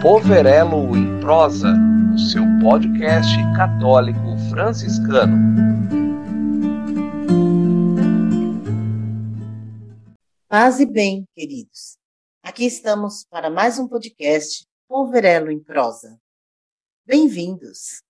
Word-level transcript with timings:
Poverelo 0.00 0.96
em 0.96 1.20
Prosa, 1.20 1.74
o 2.14 2.18
seu 2.20 2.44
podcast 2.62 3.34
católico 3.56 4.38
franciscano. 4.48 5.36
Paz 10.46 10.78
e 10.78 10.86
bem, 10.86 11.26
queridos. 11.34 11.98
Aqui 12.44 12.64
estamos 12.64 13.24
para 13.28 13.50
mais 13.50 13.80
um 13.80 13.88
podcast 13.88 14.64
Poverelo 14.86 15.50
em 15.50 15.58
Prosa. 15.58 16.16
Bem-vindos! 17.04 18.00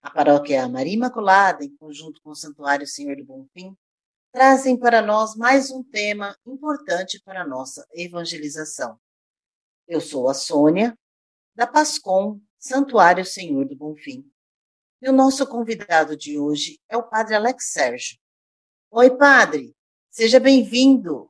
A 0.00 0.10
paróquia 0.10 0.66
Maria 0.66 0.94
Imaculada, 0.94 1.62
em 1.62 1.76
conjunto 1.76 2.22
com 2.22 2.30
o 2.30 2.34
Santuário 2.34 2.86
Senhor 2.86 3.16
do 3.16 3.24
Bonfim, 3.26 3.76
trazem 4.32 4.78
para 4.78 5.02
nós 5.02 5.36
mais 5.36 5.70
um 5.70 5.84
tema 5.84 6.34
importante 6.46 7.20
para 7.22 7.42
a 7.42 7.46
nossa 7.46 7.86
evangelização. 7.92 8.98
Eu 9.86 10.00
sou 10.00 10.30
a 10.30 10.34
Sônia, 10.34 10.96
da 11.58 11.66
Pascom, 11.66 12.38
Santuário 12.56 13.24
Senhor 13.24 13.64
do 13.64 13.74
Bonfim. 13.74 14.24
E 15.02 15.10
o 15.10 15.12
nosso 15.12 15.44
convidado 15.44 16.16
de 16.16 16.38
hoje 16.38 16.78
é 16.88 16.96
o 16.96 17.02
Padre 17.02 17.34
Alex 17.34 17.72
Sérgio. 17.72 18.16
Oi, 18.92 19.10
Padre, 19.16 19.74
seja 20.08 20.38
bem-vindo. 20.38 21.28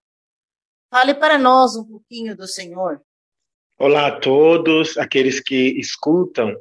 Fale 0.91 1.15
para 1.15 1.39
nós 1.39 1.77
um 1.77 1.85
pouquinho 1.87 2.37
do 2.37 2.47
Senhor. 2.47 3.01
Olá 3.79 4.09
a 4.09 4.21
todos, 4.21 4.99
aqueles 4.99 5.41
que 5.41 5.81
escutam 5.81 6.55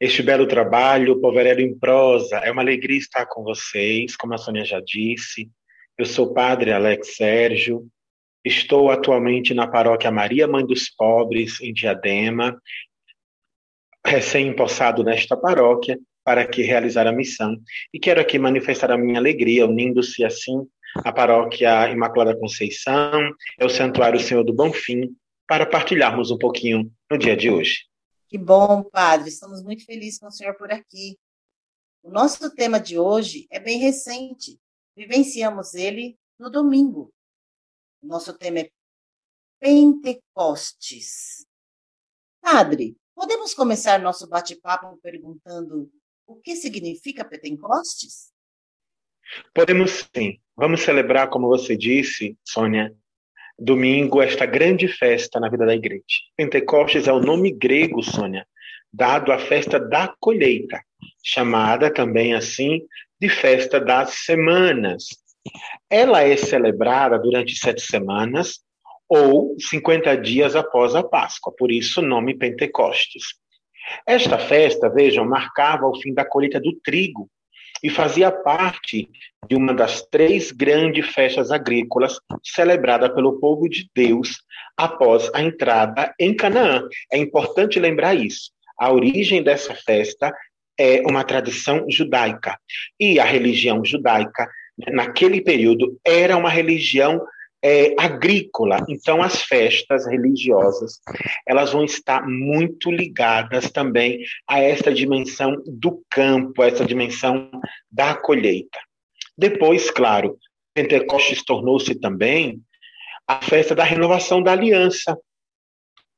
este 0.00 0.22
belo 0.22 0.48
trabalho, 0.48 1.20
Poverelo 1.20 1.60
em 1.60 1.78
Prosa. 1.78 2.38
É 2.38 2.50
uma 2.50 2.62
alegria 2.62 2.96
estar 2.96 3.26
com 3.26 3.42
vocês, 3.42 4.16
como 4.16 4.32
a 4.32 4.38
Sônia 4.38 4.64
já 4.64 4.80
disse. 4.80 5.50
Eu 5.98 6.06
sou 6.06 6.28
o 6.28 6.32
Padre 6.32 6.72
Alex 6.72 7.14
Sérgio, 7.14 7.86
estou 8.42 8.90
atualmente 8.90 9.52
na 9.52 9.68
paróquia 9.68 10.10
Maria 10.10 10.48
Mãe 10.48 10.64
dos 10.64 10.88
Pobres, 10.88 11.60
em 11.60 11.74
Diadema, 11.74 12.58
recém-empossado 14.04 15.02
nesta 15.02 15.36
paróquia, 15.36 15.98
para 16.24 16.42
aqui 16.42 16.62
realizar 16.62 17.06
a 17.06 17.12
missão. 17.12 17.56
E 17.92 17.98
quero 17.98 18.20
aqui 18.20 18.38
manifestar 18.38 18.90
a 18.90 18.98
minha 18.98 19.18
alegria, 19.18 19.66
unindo-se 19.66 20.24
assim 20.24 20.66
à 20.96 21.12
paróquia 21.12 21.90
Imaculada 21.90 22.38
Conceição, 22.38 23.32
é 23.58 23.64
o 23.64 23.70
Santuário 23.70 24.20
Senhor 24.20 24.44
do 24.44 24.52
Bonfim, 24.52 25.16
para 25.46 25.66
partilharmos 25.66 26.30
um 26.30 26.38
pouquinho 26.38 26.92
no 27.10 27.18
dia 27.18 27.36
de 27.36 27.50
hoje. 27.50 27.86
Que 28.28 28.38
bom, 28.38 28.82
Padre, 28.84 29.28
estamos 29.28 29.62
muito 29.62 29.84
felizes 29.84 30.18
com 30.18 30.26
o 30.26 30.30
senhor 30.30 30.54
por 30.56 30.70
aqui. 30.70 31.18
O 32.02 32.10
nosso 32.10 32.54
tema 32.54 32.78
de 32.78 32.98
hoje 32.98 33.46
é 33.50 33.60
bem 33.60 33.78
recente, 33.78 34.58
Vivenciamos 34.94 35.74
ele 35.74 36.18
no 36.38 36.50
domingo. 36.50 37.12
Nosso 38.02 38.36
tema 38.36 38.60
é 38.60 38.70
Pentecostes. 39.58 41.46
Padre, 42.40 42.96
podemos 43.14 43.54
começar 43.54 44.00
nosso 44.00 44.28
bate-papo 44.28 44.98
perguntando 45.02 45.90
o 46.26 46.36
que 46.36 46.56
significa 46.56 47.24
Pentecostes? 47.24 48.32
Podemos 49.54 50.08
sim. 50.14 50.38
Vamos 50.56 50.82
celebrar, 50.82 51.28
como 51.28 51.48
você 51.48 51.76
disse, 51.76 52.36
Sônia, 52.44 52.94
domingo, 53.58 54.20
esta 54.20 54.44
grande 54.44 54.88
festa 54.88 55.40
na 55.40 55.48
vida 55.48 55.64
da 55.64 55.74
igreja. 55.74 56.02
Pentecostes 56.36 57.08
é 57.08 57.12
o 57.12 57.20
nome 57.20 57.50
grego, 57.52 58.02
Sônia, 58.02 58.46
dado 58.92 59.32
à 59.32 59.38
festa 59.38 59.78
da 59.80 60.14
colheita, 60.20 60.82
chamada 61.24 61.92
também 61.92 62.34
assim 62.34 62.82
de 63.20 63.28
festa 63.28 63.80
das 63.80 64.24
semanas. 64.24 65.06
Ela 65.88 66.22
é 66.22 66.36
celebrada 66.36 67.18
durante 67.18 67.56
sete 67.56 67.82
semanas 67.82 68.60
ou 69.14 69.54
50 69.60 70.16
dias 70.16 70.56
após 70.56 70.94
a 70.94 71.02
Páscoa, 71.02 71.52
por 71.58 71.70
isso 71.70 72.00
o 72.00 72.02
nome 72.02 72.32
Pentecostes. 72.32 73.34
Esta 74.06 74.38
festa, 74.38 74.88
vejam, 74.88 75.26
marcava 75.26 75.86
o 75.86 76.00
fim 76.00 76.14
da 76.14 76.24
colheita 76.24 76.58
do 76.58 76.72
trigo 76.82 77.28
e 77.82 77.90
fazia 77.90 78.32
parte 78.32 79.10
de 79.46 79.54
uma 79.54 79.74
das 79.74 80.00
três 80.06 80.50
grandes 80.50 81.06
festas 81.08 81.50
agrícolas 81.50 82.18
celebrada 82.42 83.14
pelo 83.14 83.38
povo 83.38 83.68
de 83.68 83.86
Deus 83.94 84.38
após 84.78 85.30
a 85.34 85.42
entrada 85.42 86.14
em 86.18 86.34
Canaã. 86.34 86.88
É 87.12 87.18
importante 87.18 87.78
lembrar 87.78 88.14
isso. 88.14 88.50
A 88.80 88.90
origem 88.90 89.42
dessa 89.42 89.74
festa 89.74 90.34
é 90.80 91.02
uma 91.02 91.22
tradição 91.22 91.84
judaica. 91.86 92.58
E 92.98 93.20
a 93.20 93.24
religião 93.24 93.84
judaica, 93.84 94.48
naquele 94.90 95.42
período, 95.42 96.00
era 96.02 96.34
uma 96.34 96.48
religião 96.48 97.20
é, 97.62 97.94
agrícola. 97.98 98.84
Então, 98.88 99.22
as 99.22 99.42
festas 99.42 100.06
religiosas, 100.06 101.00
elas 101.46 101.72
vão 101.72 101.84
estar 101.84 102.26
muito 102.26 102.90
ligadas 102.90 103.70
também 103.70 104.20
a 104.48 104.60
essa 104.60 104.92
dimensão 104.92 105.62
do 105.66 106.02
campo, 106.10 106.62
a 106.62 106.66
essa 106.66 106.84
dimensão 106.84 107.50
da 107.90 108.14
colheita. 108.14 108.78
Depois, 109.38 109.90
claro, 109.90 110.36
Pentecostes 110.74 111.44
tornou-se 111.44 111.94
também 111.94 112.60
a 113.28 113.40
festa 113.40 113.74
da 113.74 113.84
renovação 113.84 114.42
da 114.42 114.52
aliança, 114.52 115.16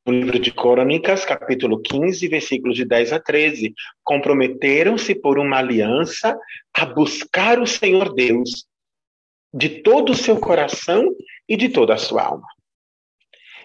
no 0.07 0.13
livro 0.13 0.39
de 0.39 0.51
Crônicas, 0.51 1.25
capítulo 1.25 1.81
15, 1.81 2.29
versículos 2.29 2.77
de 2.77 2.85
10 2.85 3.15
a 3.15 3.21
13, 3.21 3.73
comprometeram-se 4.03 5.15
por 5.15 5.39
uma 5.39 5.59
aliança 5.59 6.37
a 6.75 6.85
buscar 6.85 7.59
o 7.59 7.67
Senhor 7.67 8.15
Deus 8.15 8.67
de 9.55 9.69
todo 9.69 10.11
o 10.11 10.17
seu 10.17 10.37
coração 10.37 11.15
e 11.49 11.57
de 11.57 11.69
toda 11.69 11.95
a 11.95 11.99
sua 11.99 12.25
alma. 12.25 12.47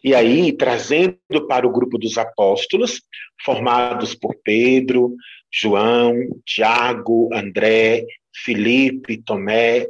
E 0.04 0.14
aí, 0.14 0.54
trazendo 0.54 1.48
para 1.48 1.68
o 1.68 1.72
grupo 1.72 1.98
dos 1.98 2.18
apóstolos, 2.18 3.02
formados 3.44 4.14
por 4.14 4.36
Pedro, 4.44 5.16
João, 5.52 6.16
Tiago, 6.46 7.30
André, 7.34 8.06
Felipe, 8.46 9.22
Tomé, 9.24 9.88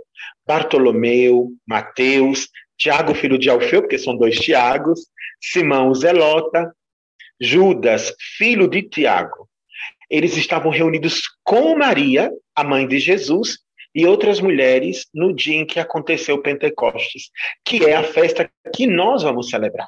Bartolomeu, 0.48 1.50
Mateus, 1.68 2.48
Tiago, 2.78 3.14
filho 3.14 3.38
de 3.38 3.50
Alfeu, 3.50 3.82
porque 3.82 4.00
são 4.00 4.16
dois 4.16 4.40
Tiagos, 4.40 5.02
Simão 5.42 5.94
Zelota, 5.94 6.74
Judas, 7.40 8.16
filho 8.38 8.70
de 8.70 8.84
Tiago. 8.84 9.50
Eles 10.10 10.38
estavam 10.38 10.72
reunidos 10.72 11.24
com 11.44 11.78
Maria, 11.78 12.32
a 12.56 12.64
mãe 12.64 12.88
de 12.88 13.00
Jesus, 13.00 13.60
e 13.94 14.06
outras 14.06 14.40
mulheres 14.40 15.08
no 15.14 15.34
dia 15.34 15.58
em 15.58 15.66
que 15.66 15.80
aconteceu 15.80 16.42
Pentecostes, 16.42 17.30
que 17.66 17.86
é 17.86 17.96
a 17.96 18.04
festa 18.04 18.50
que 18.74 18.86
nós 18.86 19.24
vamos 19.24 19.50
celebrar. 19.50 19.88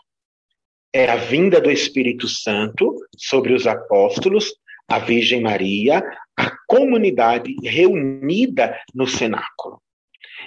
É 0.94 1.10
a 1.10 1.16
vinda 1.16 1.62
do 1.62 1.72
Espírito 1.72 2.28
Santo 2.28 2.96
sobre 3.16 3.54
os 3.54 3.66
apóstolos, 3.66 4.54
a 4.88 5.00
Virgem 5.00 5.42
Maria, 5.42 6.04
a 6.38 6.52
comunidade 6.68 7.56
reunida 7.64 8.78
no 8.94 9.08
cenáculo. 9.08 9.82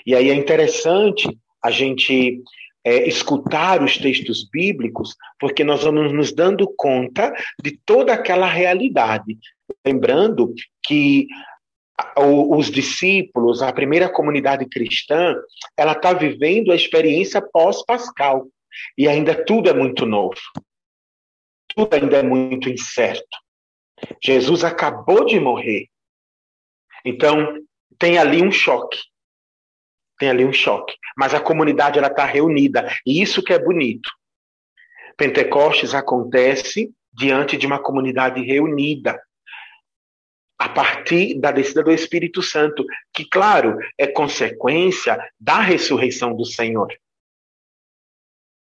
E 0.05 0.15
aí 0.15 0.29
é 0.29 0.35
interessante 0.35 1.27
a 1.63 1.71
gente 1.71 2.43
é, 2.85 3.09
escutar 3.09 3.83
os 3.83 3.97
textos 3.97 4.47
bíblicos, 4.51 5.17
porque 5.41 5.65
nós 5.65 5.83
vamos 5.83 6.13
nos 6.13 6.33
dando 6.33 6.71
conta 6.77 7.33
de 7.63 7.79
toda 7.87 8.13
aquela 8.13 8.47
realidade. 8.47 9.39
Lembrando 9.87 10.53
que 10.83 11.27
os 12.17 12.71
discípulos, 12.71 13.63
a 13.63 13.73
primeira 13.73 14.09
comunidade 14.09 14.67
cristã, 14.67 15.37
ela 15.77 15.93
está 15.93 16.13
vivendo 16.13 16.73
a 16.73 16.77
experiência 16.77 17.41
pós-pascal. 17.41 18.49
E 18.99 19.09
ainda 19.09 19.45
tudo 19.45 19.69
é 19.69 19.73
muito 19.73 20.05
novo. 20.05 20.41
Tudo 21.75 21.95
ainda 21.95 22.19
é 22.19 22.23
muito 22.23 22.69
incerto. 22.69 23.39
Jesus 24.23 24.65
acabou 24.65 25.25
de 25.25 25.39
morrer. 25.39 25.87
Então, 27.05 27.59
tem 27.99 28.19
ali 28.19 28.43
um 28.43 28.51
choque 28.51 28.99
tem 30.19 30.31
ali 30.31 30.45
um 30.45 30.53
choque. 30.53 30.95
Mas 31.17 31.35
a 31.35 31.41
comunidade 31.41 31.99
ela 31.99 32.09
está 32.09 32.25
reunida 32.25 32.89
e 33.07 33.21
isso 33.21 33.43
que 33.43 33.53
é 33.53 33.59
bonito. 33.59 34.11
Pentecostes 35.17 35.95
acontece 35.95 36.93
diante 37.13 37.57
de 37.57 37.67
uma 37.67 37.79
comunidade 37.79 38.43
reunida 38.43 39.21
a 40.65 40.69
partir 40.71 41.39
da 41.39 41.53
descida 41.53 41.83
do 41.83 41.93
Espírito 41.93 42.43
Santo, 42.43 42.87
que 43.13 43.29
claro 43.29 43.77
é 43.99 44.07
consequência 44.07 45.19
da 45.39 45.61
ressurreição 45.61 46.35
do 46.35 46.47
Senhor. 46.47 46.89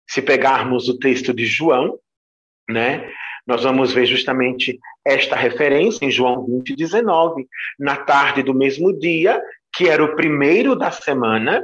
Se 0.09 0.23
pegarmos 0.23 0.89
o 0.89 0.99
texto 0.99 1.35
de 1.35 1.45
João, 1.45 1.99
né, 2.67 3.13
nós 3.47 3.65
vamos 3.65 3.93
ver 3.93 4.07
justamente 4.07 4.81
esta 5.05 5.37
referência 5.37 6.07
em 6.07 6.11
João 6.11 6.47
20, 6.47 6.75
19. 6.75 7.47
Na 7.79 7.97
tarde 7.97 8.43
do 8.43 8.55
mesmo 8.55 8.99
dia, 8.99 9.39
que 9.71 9.87
era 9.87 10.03
o 10.03 10.17
primeiro 10.17 10.75
da 10.75 10.91
semana, 10.91 11.63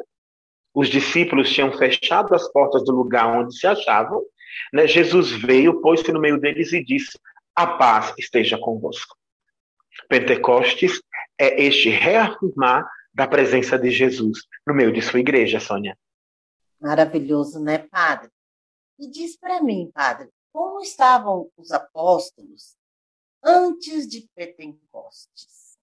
os 0.75 0.91
discípulos 0.91 1.51
tinham 1.51 1.73
fechado 1.73 2.35
as 2.35 2.47
portas 2.53 2.85
do 2.85 2.95
lugar 2.95 3.29
onde 3.29 3.59
se 3.59 3.67
achavam. 3.67 4.23
Né? 4.75 4.87
Jesus 4.87 5.31
veio, 5.31 5.81
pôs-se 5.81 6.13
no 6.13 6.21
meio 6.21 6.39
deles 6.39 6.71
e 6.75 6.85
disse: 6.85 7.19
A 7.57 7.67
paz 7.67 8.13
esteja 8.19 8.59
convosco. 8.59 9.18
Pentecostes 10.09 11.01
é 11.39 11.63
este 11.63 11.89
reafirmar 11.89 12.89
da 13.13 13.27
presença 13.27 13.79
de 13.79 13.91
Jesus 13.91 14.41
no 14.67 14.75
meio 14.75 14.93
de 14.93 15.03
sua 15.03 15.21
igreja, 15.21 15.59
Sônia. 15.59 15.97
Maravilhoso, 16.81 17.59
né, 17.59 17.79
padre? 17.79 18.31
E 18.99 19.11
diz 19.11 19.37
para 19.37 19.63
mim, 19.63 19.91
padre, 19.93 20.29
como 20.53 20.81
estavam 20.81 21.51
os 21.57 21.73
apóstolos 21.73 22.77
antes 23.43 24.09
de 24.09 24.29
Pentecostes? 24.35 25.77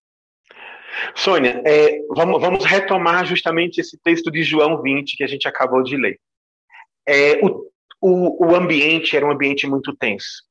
Sônia, 1.15 1.61
é, 1.65 2.01
vamos, 2.09 2.41
vamos, 2.41 2.65
retomar 2.65 3.25
justamente 3.25 3.79
esse 3.79 3.97
texto 3.97 4.31
de 4.31 4.43
João 4.43 4.81
20 4.81 5.17
que 5.17 5.23
a 5.23 5.27
gente 5.27 5.47
acabou 5.47 5.83
de 5.83 5.97
ler. 5.97 6.19
É, 7.07 7.43
o, 7.45 7.69
o, 8.01 8.47
o 8.47 8.55
ambiente 8.55 9.15
era 9.15 9.25
um 9.25 9.31
ambiente 9.31 9.67
muito 9.67 9.95
tenso, 9.95 10.43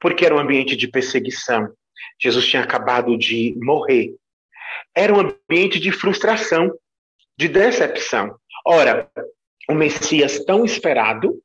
porque 0.00 0.24
era 0.24 0.34
um 0.34 0.38
ambiente 0.38 0.76
de 0.76 0.88
perseguição. 0.88 1.72
Jesus 2.20 2.46
tinha 2.46 2.62
acabado 2.62 3.16
de 3.16 3.54
morrer. 3.62 4.14
Era 4.94 5.12
um 5.12 5.20
ambiente 5.20 5.78
de 5.78 5.92
frustração, 5.92 6.72
de 7.36 7.48
decepção. 7.48 8.36
Ora, 8.66 9.10
o 9.68 9.74
Messias 9.74 10.44
tão 10.44 10.64
esperado, 10.64 11.40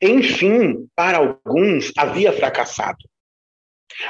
enfim, 0.00 0.88
para 0.94 1.18
alguns, 1.18 1.92
havia 1.96 2.32
fracassado. 2.32 2.98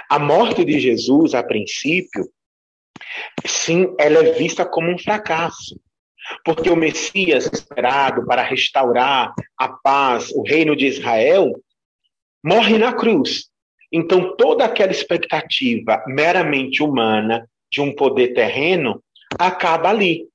A 0.09 0.19
morte 0.19 0.65
de 0.65 0.79
Jesus, 0.79 1.35
a 1.35 1.43
princípio, 1.43 2.31
sim, 3.45 3.95
ela 3.99 4.21
é 4.21 4.33
vista 4.33 4.65
como 4.65 4.91
um 4.91 4.99
fracasso. 4.99 5.79
Porque 6.45 6.71
o 6.71 6.77
Messias 6.77 7.51
esperado 7.53 8.25
para 8.25 8.43
restaurar 8.43 9.35
a 9.59 9.69
paz, 9.69 10.31
o 10.31 10.43
reino 10.43 10.77
de 10.77 10.87
Israel, 10.87 11.53
morre 12.45 12.79
na 12.79 12.93
cruz. 12.93 13.51
Então, 13.93 14.35
toda 14.37 14.65
aquela 14.65 14.91
expectativa 14.91 16.03
meramente 16.07 16.83
humana 16.83 17.49
de 17.71 17.81
um 17.81 17.95
poder 17.95 18.29
terreno 18.29 19.03
acaba 19.39 19.91
ali. 19.91 20.27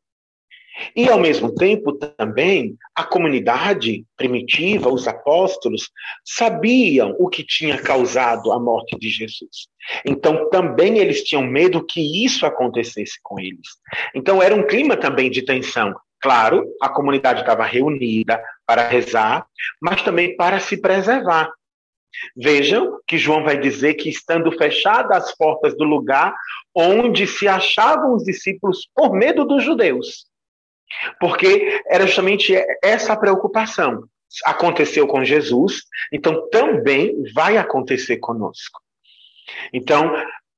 E, 0.95 1.09
ao 1.09 1.19
mesmo 1.19 1.53
tempo, 1.55 1.93
também, 1.93 2.77
a 2.95 3.03
comunidade 3.03 4.05
primitiva, 4.15 4.89
os 4.89 5.07
apóstolos, 5.07 5.89
sabiam 6.23 7.15
o 7.17 7.27
que 7.29 7.43
tinha 7.43 7.81
causado 7.81 8.51
a 8.51 8.59
morte 8.59 8.97
de 8.99 9.09
Jesus. 9.09 9.67
Então, 10.05 10.49
também 10.49 10.99
eles 10.99 11.23
tinham 11.23 11.43
medo 11.43 11.83
que 11.83 12.25
isso 12.25 12.45
acontecesse 12.45 13.17
com 13.23 13.39
eles. 13.39 13.67
Então, 14.13 14.41
era 14.41 14.53
um 14.53 14.67
clima 14.67 14.95
também 14.95 15.31
de 15.31 15.41
tensão. 15.41 15.95
Claro, 16.19 16.65
a 16.81 16.89
comunidade 16.89 17.41
estava 17.41 17.65
reunida 17.65 18.41
para 18.65 18.87
rezar, 18.87 19.45
mas 19.81 20.01
também 20.01 20.35
para 20.35 20.59
se 20.59 20.77
preservar. 20.77 21.49
Vejam 22.35 22.99
que 23.07 23.17
João 23.17 23.43
vai 23.43 23.59
dizer 23.59 23.95
que, 23.95 24.09
estando 24.09 24.51
fechadas 24.51 25.25
as 25.25 25.35
portas 25.35 25.75
do 25.77 25.83
lugar 25.83 26.35
onde 26.73 27.27
se 27.27 27.47
achavam 27.47 28.15
os 28.15 28.23
discípulos 28.23 28.87
por 28.95 29.13
medo 29.13 29.45
dos 29.45 29.63
judeus, 29.63 30.25
porque 31.19 31.81
era 31.87 32.05
justamente 32.05 32.53
essa 32.83 33.15
preocupação. 33.15 34.03
Aconteceu 34.45 35.07
com 35.07 35.23
Jesus, 35.23 35.83
então 36.11 36.49
também 36.49 37.15
vai 37.33 37.57
acontecer 37.57 38.17
conosco. 38.17 38.81
Então, 39.73 40.13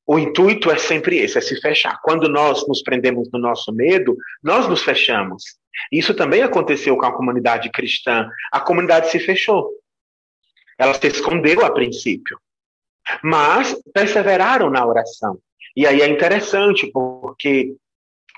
o 0.08 0.18
intuito 0.18 0.72
é 0.72 0.78
sempre 0.78 1.18
esse, 1.18 1.38
é 1.38 1.42
se 1.42 1.56
fechar. 1.62 2.00
Quando 2.02 2.28
nós 2.28 2.68
nos 2.68 2.82
prendemos 2.82 3.30
no 3.32 3.38
nosso 3.38 3.72
medo, 3.72 4.18
nós 4.42 4.68
nos 4.68 4.82
fechamos. 4.82 5.44
Isso 5.92 6.16
também 6.16 6.42
aconteceu 6.42 6.98
com 6.98 7.06
a 7.06 7.16
comunidade 7.16 7.70
cristã. 7.70 8.28
A 8.52 8.60
comunidade 8.60 9.12
se 9.12 9.20
fechou. 9.20 9.70
Ela 10.80 10.94
se 10.94 11.08
escondeu 11.08 11.64
a 11.64 11.72
princípio. 11.72 12.40
Mas 13.22 13.76
perseveraram 13.94 14.70
na 14.70 14.86
oração. 14.86 15.38
E 15.76 15.86
aí 15.86 16.02
é 16.02 16.08
interessante, 16.08 16.88
porque 16.88 17.76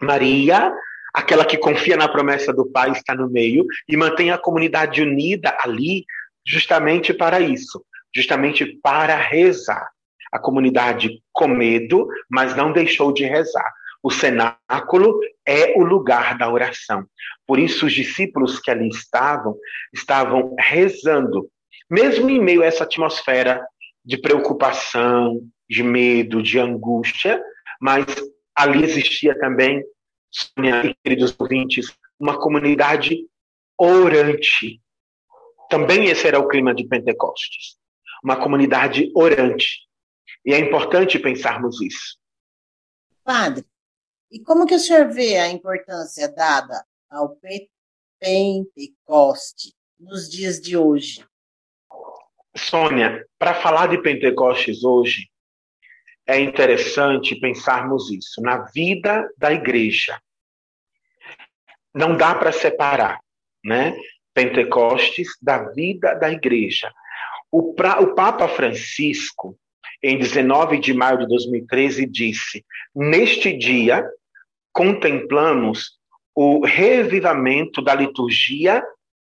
Maria 0.01 0.73
aquela 1.13 1.45
que 1.45 1.57
confia 1.57 1.97
na 1.97 2.07
promessa 2.07 2.53
do 2.53 2.65
Pai 2.65 2.91
está 2.91 3.13
no 3.13 3.29
meio 3.29 3.65
e 3.87 3.97
mantém 3.97 4.31
a 4.31 4.37
comunidade 4.37 5.01
unida 5.01 5.55
ali, 5.59 6.05
justamente 6.45 7.13
para 7.13 7.39
isso, 7.39 7.83
justamente 8.15 8.65
para 8.81 9.15
rezar. 9.15 9.89
A 10.31 10.39
comunidade 10.39 11.21
com 11.33 11.47
medo, 11.47 12.07
mas 12.29 12.55
não 12.55 12.71
deixou 12.71 13.11
de 13.11 13.25
rezar. 13.25 13.69
O 14.01 14.09
cenáculo 14.09 15.19
é 15.45 15.77
o 15.77 15.83
lugar 15.83 16.37
da 16.37 16.49
oração. 16.49 17.05
Por 17.45 17.59
isso, 17.59 17.85
os 17.85 17.93
discípulos 17.93 18.57
que 18.57 18.71
ali 18.71 18.87
estavam, 18.87 19.57
estavam 19.93 20.55
rezando, 20.57 21.49
mesmo 21.91 22.29
em 22.29 22.41
meio 22.41 22.63
a 22.63 22.65
essa 22.65 22.85
atmosfera 22.85 23.67
de 24.03 24.17
preocupação, 24.17 25.41
de 25.69 25.83
medo, 25.83 26.41
de 26.41 26.57
angústia, 26.57 27.43
mas 27.81 28.05
ali 28.55 28.83
existia 28.83 29.37
também 29.37 29.83
Sônia 30.31 30.85
e 30.85 30.95
queridos 31.03 31.35
ouvintes, 31.37 31.93
uma 32.17 32.39
comunidade 32.39 33.27
orante. 33.77 34.81
Também 35.69 36.05
esse 36.05 36.25
era 36.25 36.39
o 36.39 36.47
clima 36.47 36.73
de 36.73 36.87
Pentecostes. 36.87 37.77
Uma 38.23 38.41
comunidade 38.41 39.11
orante. 39.13 39.81
E 40.45 40.53
é 40.53 40.59
importante 40.59 41.19
pensarmos 41.19 41.81
isso. 41.81 42.17
Padre, 43.23 43.65
e 44.31 44.39
como 44.39 44.65
que 44.65 44.75
o 44.75 44.79
senhor 44.79 45.09
vê 45.09 45.37
a 45.37 45.49
importância 45.49 46.31
dada 46.31 46.85
ao 47.09 47.37
Pentecoste 48.19 49.73
nos 49.99 50.29
dias 50.29 50.61
de 50.61 50.77
hoje? 50.77 51.25
Sônia, 52.55 53.25
para 53.39 53.53
falar 53.53 53.87
de 53.87 54.01
Pentecostes 54.01 54.83
hoje, 54.83 55.29
é 56.27 56.39
interessante 56.39 57.35
pensarmos 57.35 58.11
isso 58.11 58.41
na 58.41 58.65
vida 58.73 59.29
da 59.37 59.51
igreja. 59.51 60.19
Não 61.93 62.15
dá 62.15 62.35
para 62.35 62.51
separar, 62.51 63.19
né? 63.63 63.95
Pentecostes 64.33 65.29
da 65.41 65.71
vida 65.71 66.15
da 66.15 66.31
igreja. 66.31 66.91
O, 67.51 67.73
pra, 67.73 67.99
o 67.99 68.15
Papa 68.15 68.47
Francisco, 68.47 69.57
em 70.01 70.17
19 70.17 70.79
de 70.79 70.93
maio 70.93 71.19
de 71.19 71.27
2013, 71.27 72.05
disse: 72.05 72.65
Neste 72.95 73.51
dia, 73.57 74.05
contemplamos 74.71 75.99
o 76.33 76.65
revivamento 76.65 77.81
da 77.81 77.93
liturgia 77.93 78.81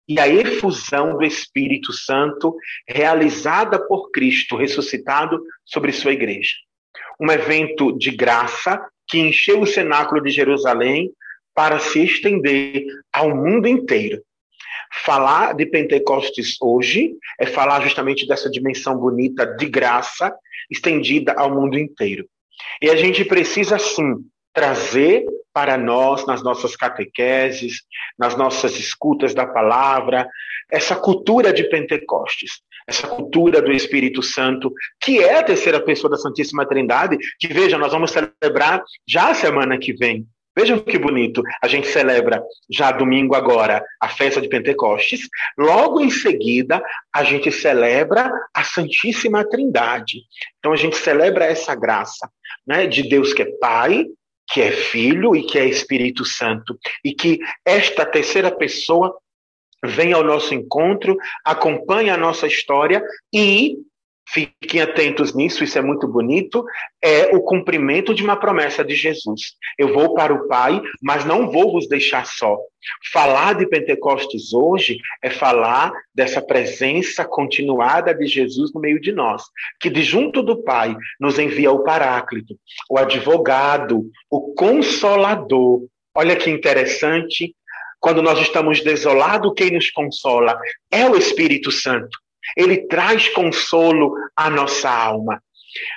e 0.08 0.18
a 0.18 0.28
efusão 0.28 1.16
do 1.16 1.24
Espírito 1.24 1.92
Santo 1.92 2.56
realizada 2.88 3.78
por 3.86 4.10
Cristo 4.10 4.56
ressuscitado 4.56 5.40
sobre 5.64 5.92
sua 5.92 6.12
igreja 6.12 6.52
um 7.22 7.30
evento 7.30 7.96
de 7.96 8.10
graça 8.10 8.84
que 9.08 9.18
encheu 9.18 9.60
o 9.60 9.66
cenáculo 9.66 10.20
de 10.20 10.30
Jerusalém 10.30 11.10
para 11.54 11.78
se 11.78 12.02
estender 12.02 12.84
ao 13.12 13.30
mundo 13.30 13.68
inteiro. 13.68 14.20
Falar 15.04 15.54
de 15.54 15.64
Pentecostes 15.66 16.56
hoje 16.60 17.14
é 17.38 17.46
falar 17.46 17.80
justamente 17.82 18.26
dessa 18.26 18.50
dimensão 18.50 18.96
bonita 18.96 19.46
de 19.46 19.66
graça 19.66 20.34
estendida 20.68 21.32
ao 21.34 21.54
mundo 21.54 21.78
inteiro. 21.78 22.26
E 22.80 22.90
a 22.90 22.96
gente 22.96 23.24
precisa, 23.24 23.78
sim, 23.78 24.16
trazer 24.52 25.24
para 25.52 25.76
nós, 25.76 26.26
nas 26.26 26.42
nossas 26.42 26.74
catequeses, 26.74 27.82
nas 28.18 28.36
nossas 28.36 28.78
escutas 28.78 29.34
da 29.34 29.46
palavra, 29.46 30.26
essa 30.70 30.96
cultura 30.96 31.52
de 31.52 31.64
Pentecostes, 31.64 32.62
essa 32.86 33.06
cultura 33.06 33.60
do 33.60 33.70
Espírito 33.70 34.22
Santo, 34.22 34.72
que 35.00 35.22
é 35.22 35.38
a 35.38 35.42
terceira 35.42 35.80
pessoa 35.80 36.10
da 36.10 36.16
Santíssima 36.16 36.66
Trindade, 36.66 37.18
que 37.38 37.48
veja, 37.48 37.76
nós 37.78 37.92
vamos 37.92 38.10
celebrar 38.10 38.82
já 39.06 39.30
a 39.30 39.34
semana 39.34 39.78
que 39.78 39.92
vem. 39.92 40.26
Vejam 40.54 40.78
que 40.78 40.98
bonito, 40.98 41.42
a 41.62 41.66
gente 41.66 41.86
celebra 41.86 42.42
já 42.70 42.92
domingo 42.92 43.34
agora 43.34 43.82
a 43.98 44.06
festa 44.06 44.38
de 44.38 44.48
Pentecostes, 44.48 45.26
logo 45.56 45.98
em 45.98 46.10
seguida 46.10 46.82
a 47.10 47.24
gente 47.24 47.50
celebra 47.50 48.30
a 48.52 48.62
Santíssima 48.62 49.48
Trindade. 49.48 50.18
Então 50.58 50.72
a 50.72 50.76
gente 50.76 50.96
celebra 50.96 51.46
essa 51.46 51.74
graça, 51.74 52.30
né, 52.66 52.86
de 52.86 53.02
Deus 53.08 53.32
que 53.32 53.42
é 53.42 53.50
Pai, 53.58 54.06
que 54.52 54.60
é 54.60 54.70
Filho 54.70 55.34
e 55.34 55.42
que 55.44 55.58
é 55.58 55.64
Espírito 55.64 56.24
Santo, 56.24 56.78
e 57.04 57.14
que 57.14 57.38
esta 57.64 58.04
terceira 58.04 58.50
pessoa 58.50 59.16
vem 59.84 60.12
ao 60.12 60.22
nosso 60.22 60.54
encontro, 60.54 61.16
acompanha 61.44 62.14
a 62.14 62.18
nossa 62.18 62.46
história 62.46 63.02
e 63.32 63.76
Fiquem 64.32 64.80
atentos 64.80 65.34
nisso, 65.34 65.62
isso 65.62 65.78
é 65.78 65.82
muito 65.82 66.08
bonito. 66.08 66.64
É 67.02 67.36
o 67.36 67.42
cumprimento 67.42 68.14
de 68.14 68.22
uma 68.22 68.34
promessa 68.34 68.82
de 68.82 68.94
Jesus. 68.94 69.56
Eu 69.78 69.92
vou 69.92 70.14
para 70.14 70.32
o 70.32 70.48
Pai, 70.48 70.80
mas 71.02 71.26
não 71.26 71.50
vou 71.50 71.70
vos 71.70 71.86
deixar 71.86 72.24
só. 72.24 72.56
Falar 73.12 73.56
de 73.56 73.66
Pentecostes 73.66 74.54
hoje 74.54 74.96
é 75.22 75.28
falar 75.28 75.92
dessa 76.14 76.40
presença 76.40 77.26
continuada 77.26 78.14
de 78.14 78.26
Jesus 78.26 78.72
no 78.72 78.80
meio 78.80 78.98
de 78.98 79.12
nós, 79.12 79.42
que 79.78 79.90
de 79.90 80.02
junto 80.02 80.42
do 80.42 80.62
Pai 80.62 80.96
nos 81.20 81.38
envia 81.38 81.70
o 81.70 81.84
Paráclito, 81.84 82.56
o 82.88 82.98
advogado, 82.98 84.02
o 84.30 84.54
consolador. 84.54 85.82
Olha 86.14 86.36
que 86.36 86.48
interessante. 86.48 87.54
Quando 88.00 88.22
nós 88.22 88.40
estamos 88.40 88.80
desolados, 88.80 89.52
quem 89.54 89.72
nos 89.72 89.90
consola 89.90 90.58
é 90.90 91.06
o 91.08 91.16
Espírito 91.16 91.70
Santo 91.70 92.22
ele 92.56 92.86
traz 92.88 93.28
consolo 93.28 94.14
à 94.36 94.50
nossa 94.50 94.90
alma. 94.90 95.42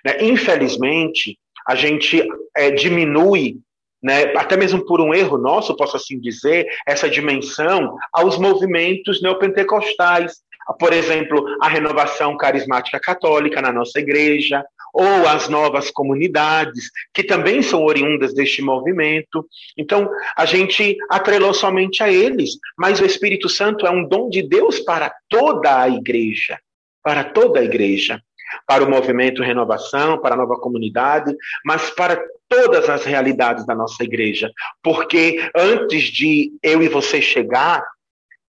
Né? 0.04 0.18
Infelizmente, 0.22 1.38
a 1.68 1.76
gente 1.76 2.26
é, 2.56 2.72
diminui, 2.72 3.58
né, 4.02 4.34
até 4.36 4.56
mesmo 4.56 4.86
por 4.86 5.02
um 5.02 5.14
erro 5.14 5.38
nosso, 5.38 5.76
posso 5.76 5.98
assim 5.98 6.20
dizer, 6.20 6.68
essa 6.88 7.10
dimensão 7.10 7.98
aos 8.14 8.38
movimentos 8.38 9.22
neopentecostais, 9.22 10.44
por 10.80 10.94
exemplo, 10.94 11.46
a 11.62 11.68
renovação 11.68 12.38
carismática 12.38 13.00
católica 13.00 13.62
na 13.62 13.72
nossa 13.72 14.00
igreja, 14.00 14.64
ou 14.96 15.28
as 15.28 15.50
novas 15.50 15.92
comunidades, 15.92 16.90
que 17.14 17.22
também 17.22 17.62
são 17.62 17.84
oriundas 17.84 18.34
deste 18.34 18.62
movimento. 18.62 19.46
Então, 19.78 20.10
a 20.38 20.46
gente 20.46 20.96
atrelou 21.10 21.54
somente 21.54 22.02
a 22.02 22.10
eles, 22.10 22.52
mas 22.78 23.02
o 23.02 23.06
Espírito 23.06 23.50
Santo 23.50 23.86
é 23.86 23.92
um 23.92 24.08
dom 24.08 24.30
de 24.30 24.42
Deus 24.42 24.80
para 24.80 25.14
toda 25.28 25.82
a 25.82 25.90
igreja, 25.90 26.58
para 27.04 27.26
toda 27.26 27.60
a 27.60 27.64
igreja, 27.64 28.22
para 28.66 28.86
o 28.86 28.90
movimento 28.90 29.44
Renovação, 29.44 30.22
para 30.22 30.36
a 30.36 30.38
nova 30.38 30.56
comunidade, 30.56 31.36
mas 31.66 31.90
para 31.90 32.24
todas 32.48 32.90
as 32.90 33.04
realidades 33.04 33.66
da 33.66 33.76
nossa 33.76 34.02
igreja, 34.02 34.50
porque 34.82 35.50
antes 35.54 36.04
de 36.04 36.54
eu 36.64 36.82
e 36.82 36.88
você 36.88 37.22
chegar, 37.22 37.84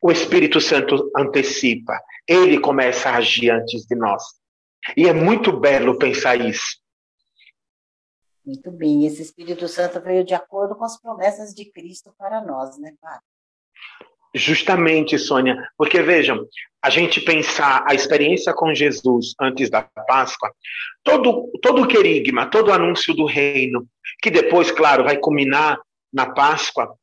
o 0.00 0.10
Espírito 0.10 0.58
Santo 0.58 1.10
antecipa, 1.14 2.00
ele 2.26 2.58
começa 2.58 3.10
a 3.10 3.16
agir 3.16 3.50
antes 3.50 3.84
de 3.84 3.94
nós. 3.94 4.39
E 4.96 5.08
é 5.08 5.12
muito 5.12 5.52
belo 5.52 5.98
pensar 5.98 6.40
isso. 6.40 6.80
Muito 8.44 8.70
bem, 8.70 9.06
esse 9.06 9.22
Espírito 9.22 9.68
Santo 9.68 10.00
veio 10.00 10.24
de 10.24 10.34
acordo 10.34 10.74
com 10.74 10.84
as 10.84 11.00
promessas 11.00 11.54
de 11.54 11.70
Cristo 11.70 12.12
para 12.18 12.42
nós, 12.44 12.78
né, 12.78 12.92
Padre? 13.00 13.20
Justamente, 14.34 15.18
Sônia, 15.18 15.68
porque 15.76 16.00
vejam, 16.02 16.46
a 16.82 16.88
gente 16.88 17.20
pensar 17.20 17.84
a 17.86 17.94
experiência 17.94 18.54
com 18.54 18.74
Jesus 18.74 19.34
antes 19.40 19.68
da 19.68 19.82
Páscoa, 19.82 20.52
todo, 21.02 21.50
todo 21.60 21.82
o 21.82 21.86
querigma, 21.86 22.46
todo 22.46 22.68
o 22.68 22.72
anúncio 22.72 23.12
do 23.12 23.26
reino, 23.26 23.86
que 24.22 24.30
depois, 24.30 24.70
claro, 24.70 25.04
vai 25.04 25.18
culminar 25.18 25.78
na 26.12 26.32
Páscoa, 26.32 26.94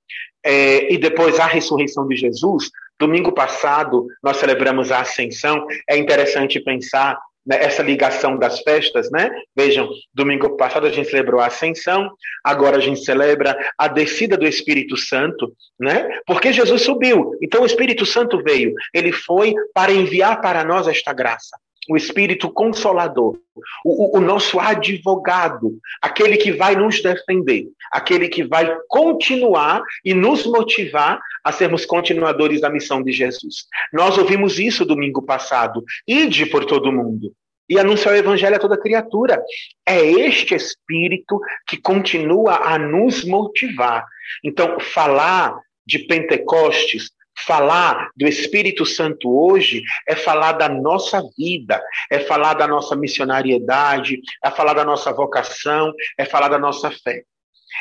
é, 0.44 0.92
e 0.92 0.98
depois 0.98 1.40
a 1.40 1.46
ressurreição 1.46 2.08
de 2.08 2.16
Jesus, 2.16 2.70
domingo 3.00 3.32
passado 3.32 4.08
nós 4.24 4.38
celebramos 4.38 4.92
a 4.92 5.02
Ascensão, 5.02 5.66
é 5.88 5.98
interessante 5.98 6.60
pensar 6.60 7.20
né, 7.48 7.58
essa 7.64 7.82
ligação 7.82 8.38
das 8.38 8.60
festas, 8.60 9.10
né? 9.10 9.32
Vejam, 9.56 9.90
domingo 10.14 10.58
passado 10.58 10.86
a 10.86 10.92
gente 10.92 11.10
celebrou 11.10 11.40
a 11.40 11.48
Ascensão, 11.48 12.12
agora 12.44 12.78
a 12.78 12.82
gente 12.82 13.04
celebra 13.04 13.58
a 13.78 13.88
descida 13.88 14.38
do 14.38 14.46
Espírito 14.46 14.98
Santo, 14.98 15.54
né? 15.80 16.20
Porque 16.26 16.52
Jesus 16.52 16.82
subiu, 16.82 17.32
então 17.42 17.64
o 17.64 17.66
Espírito 17.66 18.06
Santo 18.06 18.44
veio, 18.44 18.74
ele 18.94 19.14
foi 19.14 19.54
para 19.74 19.94
enviar 19.94 20.42
para 20.42 20.64
nós 20.66 20.88
esta 20.88 21.14
graça 21.14 21.58
o 21.90 21.96
Espírito 21.96 22.50
Consolador, 22.50 23.38
o, 23.84 24.18
o, 24.18 24.22
nosso 24.22 24.60
advogado, 24.60 25.80
aquele 26.02 26.38
que 26.38 26.52
vai 26.52 26.76
nos 26.76 27.02
defender, 27.02 27.68
aquele 27.92 28.28
que 28.28 28.44
vai 28.44 28.78
continuar 28.88 29.82
e 30.04 30.14
nos 30.14 30.46
motivar 30.46 31.20
a 31.44 31.52
sermos 31.52 31.86
continuadores 31.86 32.62
da 32.62 32.70
missão 32.70 33.02
de 33.02 33.12
Jesus. 33.12 33.66
Nós 33.92 34.18
ouvimos 34.18 34.60
isso 34.60 34.86
domingo 34.86 35.22
passado. 35.22 35.84
Ide 36.08 36.46
por 36.48 36.66
todo 36.66 36.92
mundo 36.92 37.32
e 37.70 37.78
anunciar 37.80 38.14
o 38.14 38.18
evangelho 38.18 38.56
a 38.56 38.60
toda 38.60 38.80
criatura. 38.80 39.42
É 39.86 40.02
este 40.02 40.56
espírito 40.56 41.40
que 41.68 41.78
continua 41.78 42.56
a 42.64 42.78
nos 42.78 43.26
motivar. 43.26 44.06
Então, 44.44 44.80
falar 44.80 45.58
de 45.86 46.00
Pentecostes 46.00 47.12
Falar 47.46 48.12
do 48.16 48.28
Espírito 48.28 48.86
Santo 48.86 49.30
hoje 49.30 49.84
é 50.08 50.16
falar 50.16 50.54
da 50.54 50.68
nossa 50.68 51.22
vida, 51.38 51.82
é 52.10 52.20
falar 52.20 52.56
da 52.56 52.68
nossa 52.68 52.96
missionariedade, 52.96 54.20
é 54.44 54.50
falar 54.50 54.74
da 54.74 54.84
nossa 54.84 55.14
vocação, 55.14 55.94
é 56.18 56.26
falar 56.26 56.48
da 56.48 56.58
nossa 56.58 56.90
fé. 56.90 57.24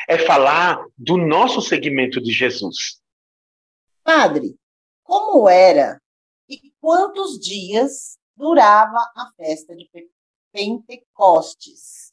É 0.08 0.18
falar 0.18 0.84
do 0.96 1.16
nosso 1.16 1.62
segmento 1.62 2.20
de 2.20 2.32
Jesus. 2.32 3.00
Padre, 4.04 4.54
como 5.02 5.48
era 5.48 6.00
e 6.48 6.72
quantos 6.80 7.40
dias 7.40 8.18
durava 8.36 8.98
a 9.16 9.30
festa 9.36 9.74
de 9.74 9.88
Pentecostes? 10.52 12.12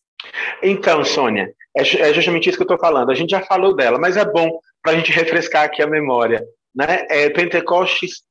Então, 0.61 1.03
Sônia, 1.03 1.53
é, 1.75 1.81
é 1.81 2.13
justamente 2.13 2.47
isso 2.47 2.57
que 2.57 2.63
eu 2.63 2.75
estou 2.75 2.79
falando. 2.79 3.11
A 3.11 3.15
gente 3.15 3.31
já 3.31 3.41
falou 3.41 3.75
dela, 3.75 3.99
mas 3.99 4.15
é 4.15 4.23
bom 4.23 4.59
para 4.81 4.93
a 4.93 4.95
gente 4.95 5.11
refrescar 5.11 5.65
aqui 5.65 5.81
a 5.81 5.87
memória 5.87 6.43
né? 6.75 7.05
É, 7.09 7.29
Pentecostes 7.29 8.23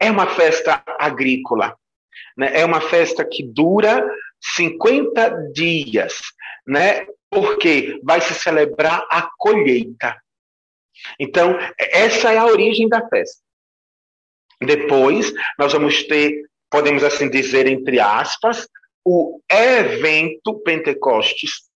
é 0.00 0.10
uma 0.10 0.26
festa 0.26 0.82
agrícola, 0.98 1.76
né? 2.36 2.60
É 2.60 2.64
uma 2.64 2.80
festa 2.80 3.24
que 3.24 3.42
dura 3.42 4.08
50 4.56 5.52
dias, 5.52 6.20
né? 6.66 7.06
Porque 7.30 8.00
vai 8.04 8.20
se 8.20 8.34
celebrar 8.34 9.06
a 9.10 9.28
colheita. 9.38 10.16
Então, 11.18 11.58
essa 11.78 12.32
é 12.32 12.38
a 12.38 12.46
origem 12.46 12.88
da 12.88 13.06
festa. 13.08 13.42
Depois, 14.60 15.32
nós 15.58 15.72
vamos 15.72 16.02
ter, 16.04 16.42
podemos 16.70 17.04
assim 17.04 17.28
dizer, 17.28 17.66
entre 17.66 18.00
aspas, 18.00 18.66
o 19.04 19.40
evento 19.50 20.58
Pentecostes, 20.60 21.66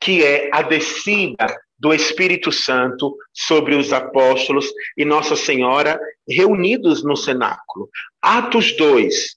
que 0.00 0.24
é 0.24 0.48
a 0.52 0.62
descida 0.62 1.46
do 1.82 1.92
Espírito 1.92 2.52
Santo 2.52 3.16
sobre 3.32 3.74
os 3.74 3.92
apóstolos 3.92 4.72
e 4.96 5.04
Nossa 5.04 5.34
Senhora 5.34 5.98
reunidos 6.28 7.02
no 7.02 7.16
cenáculo. 7.16 7.90
Atos 8.22 8.76
2. 8.76 9.36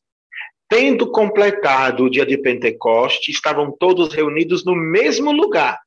Tendo 0.70 1.10
completado 1.10 2.04
o 2.04 2.10
dia 2.10 2.24
de 2.24 2.38
Pentecoste, 2.38 3.32
estavam 3.32 3.76
todos 3.76 4.14
reunidos 4.14 4.64
no 4.64 4.76
mesmo 4.76 5.32
lugar. 5.32 5.80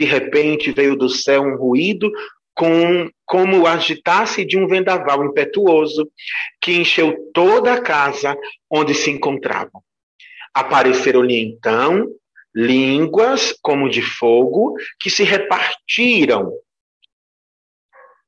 De 0.00 0.06
repente 0.06 0.72
veio 0.72 0.96
do 0.96 1.10
céu 1.10 1.42
um 1.42 1.56
ruído 1.58 2.10
com, 2.54 3.10
como 3.26 3.60
o 3.60 3.66
agitasse 3.66 4.42
de 4.42 4.56
um 4.56 4.66
vendaval 4.66 5.22
impetuoso 5.22 6.10
que 6.62 6.72
encheu 6.72 7.14
toda 7.34 7.74
a 7.74 7.82
casa 7.82 8.34
onde 8.70 8.94
se 8.94 9.10
encontravam. 9.10 9.82
Apareceram-lhe 10.54 11.38
então 11.38 12.08
línguas 12.56 13.52
como 13.60 13.86
de 13.86 14.00
fogo 14.00 14.74
que 14.98 15.10
se 15.10 15.22
repartiram 15.22 16.50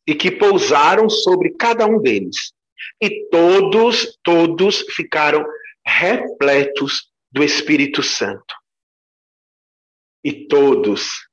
e 0.07 0.15
que 0.15 0.31
pousaram 0.31 1.09
sobre 1.09 1.55
cada 1.55 1.87
um 1.87 1.99
deles. 1.99 2.53
E 3.01 3.27
todos, 3.31 4.19
todos 4.23 4.83
ficaram 4.91 5.47
repletos 5.85 7.11
do 7.33 7.43
Espírito 7.43 8.03
Santo. 8.03 8.55
E 10.23 10.47
todos. 10.47 11.27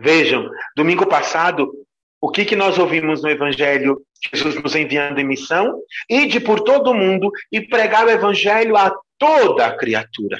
Vejam, 0.00 0.48
domingo 0.76 1.08
passado, 1.08 1.72
o 2.20 2.30
que, 2.30 2.44
que 2.44 2.54
nós 2.54 2.78
ouvimos 2.78 3.22
no 3.22 3.28
Evangelho? 3.28 4.00
Jesus 4.32 4.62
nos 4.62 4.74
enviando 4.76 5.18
em 5.18 5.26
missão, 5.26 5.82
ide 6.08 6.38
por 6.38 6.60
todo 6.60 6.90
o 6.90 6.94
mundo 6.94 7.30
e 7.50 7.60
pregar 7.60 8.06
o 8.06 8.10
Evangelho 8.10 8.76
a 8.76 8.92
toda 9.16 9.66
a 9.66 9.76
criatura. 9.76 10.38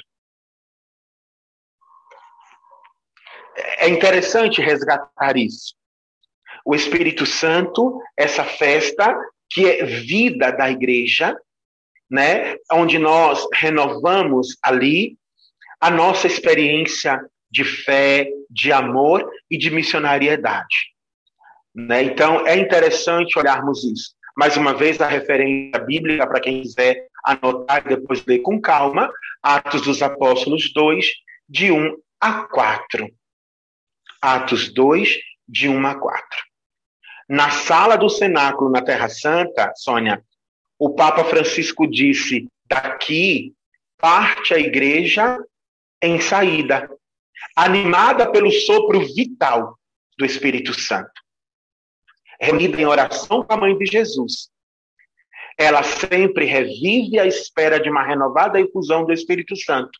É 3.78 3.88
interessante 3.88 4.60
resgatar 4.60 5.36
isso. 5.36 5.74
O 6.64 6.74
Espírito 6.74 7.24
Santo, 7.24 8.00
essa 8.16 8.44
festa 8.44 9.16
que 9.50 9.66
é 9.68 9.84
vida 9.84 10.50
da 10.50 10.70
igreja, 10.70 11.36
né, 12.10 12.56
onde 12.72 12.98
nós 12.98 13.46
renovamos 13.54 14.56
ali 14.62 15.16
a 15.80 15.90
nossa 15.90 16.26
experiência 16.26 17.20
de 17.50 17.64
fé, 17.64 18.28
de 18.50 18.72
amor 18.72 19.28
e 19.50 19.56
de 19.56 19.70
missionariedade. 19.70 20.92
Né? 21.74 22.02
Então, 22.02 22.46
é 22.46 22.56
interessante 22.56 23.38
olharmos 23.38 23.84
isso. 23.84 24.12
Mais 24.36 24.56
uma 24.56 24.74
vez, 24.74 25.00
a 25.00 25.06
referência 25.06 25.78
bíblica, 25.80 26.26
para 26.26 26.40
quem 26.40 26.62
quiser 26.62 27.06
anotar 27.24 27.82
e 27.84 27.96
depois 27.96 28.24
ler 28.24 28.40
com 28.40 28.60
calma, 28.60 29.10
Atos 29.42 29.82
dos 29.82 30.02
Apóstolos 30.02 30.72
2, 30.72 31.06
de 31.48 31.70
1 31.72 31.96
a 32.20 32.42
4. 32.44 33.08
Atos 34.20 34.72
2, 34.72 35.16
de 35.46 35.68
1 35.68 35.86
a 35.86 35.94
4. 35.98 36.22
Na 37.28 37.50
sala 37.50 37.96
do 37.96 38.08
cenáculo 38.08 38.70
na 38.70 38.82
Terra 38.82 39.08
Santa, 39.08 39.72
Sônia, 39.76 40.24
o 40.78 40.94
Papa 40.94 41.24
Francisco 41.24 41.86
disse: 41.86 42.48
daqui 42.66 43.54
parte 43.98 44.54
a 44.54 44.58
igreja 44.58 45.38
em 46.00 46.20
saída, 46.20 46.88
animada 47.56 48.30
pelo 48.30 48.50
sopro 48.50 49.00
vital 49.14 49.78
do 50.16 50.24
Espírito 50.24 50.72
Santo. 50.72 51.10
Reunida 52.40 52.80
em 52.80 52.86
oração 52.86 53.42
com 53.42 53.52
a 53.52 53.56
mãe 53.56 53.76
de 53.76 53.84
Jesus, 53.84 54.48
ela 55.58 55.82
sempre 55.82 56.44
revive 56.44 57.18
a 57.18 57.26
espera 57.26 57.80
de 57.80 57.90
uma 57.90 58.04
renovada 58.04 58.60
efusão 58.60 59.04
do 59.04 59.12
Espírito 59.12 59.56
Santo. 59.56 59.98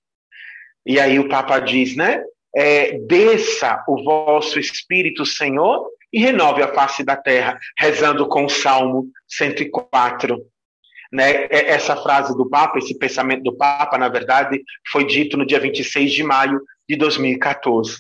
E 0.87 1.00
aí 1.00 1.18
o 1.18 1.28
Papa 1.28 1.58
diz, 1.58 1.96
né? 1.96 2.22
É, 2.55 2.99
desça 3.00 3.85
o 3.88 4.02
vosso 4.02 4.59
Espírito, 4.59 5.25
Senhor, 5.25 5.88
e 6.12 6.21
renove 6.21 6.62
a 6.62 6.73
face 6.73 7.05
da 7.05 7.17
terra, 7.17 7.59
rezando 7.78 8.26
com 8.26 8.45
o 8.45 8.49
Salmo 8.49 9.07
104. 9.28 10.38
Né? 11.12 11.45
É, 11.45 11.71
essa 11.71 11.97
frase 11.97 12.37
do 12.37 12.49
Papa, 12.49 12.78
esse 12.78 12.97
pensamento 12.99 13.43
do 13.43 13.57
Papa, 13.57 13.99
na 13.99 14.09
verdade, 14.09 14.62
foi 14.90 15.05
dito 15.05 15.37
no 15.37 15.47
dia 15.47 15.61
26 15.61 16.12
de 16.12 16.23
maio 16.23 16.61
de 16.88 16.97
2014. 16.97 17.99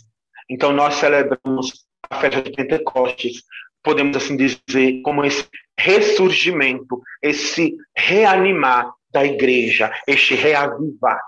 Então, 0.50 0.72
nós 0.72 0.94
celebramos 0.94 1.86
a 2.10 2.20
festa 2.20 2.40
de 2.40 2.50
Pentecostes 2.52 3.42
podemos 3.82 4.16
assim 4.16 4.36
dizer, 4.36 5.00
como 5.02 5.24
esse 5.24 5.46
ressurgimento, 5.78 7.00
esse 7.22 7.76
reanimar 7.96 8.92
da 9.10 9.24
igreja, 9.24 9.90
este 10.06 10.34
reavivar. 10.34 11.20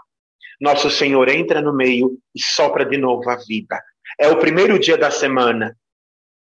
Nosso 0.61 0.91
Senhor 0.91 1.29
entra 1.29 1.63
no 1.63 1.75
meio 1.75 2.21
e 2.35 2.41
sopra 2.41 2.85
de 2.85 2.99
novo 2.99 3.29
a 3.31 3.37
vida. 3.37 3.83
É 4.19 4.29
o 4.29 4.39
primeiro 4.39 4.79
dia 4.79 4.99
da 4.99 5.11
semana. 5.11 5.77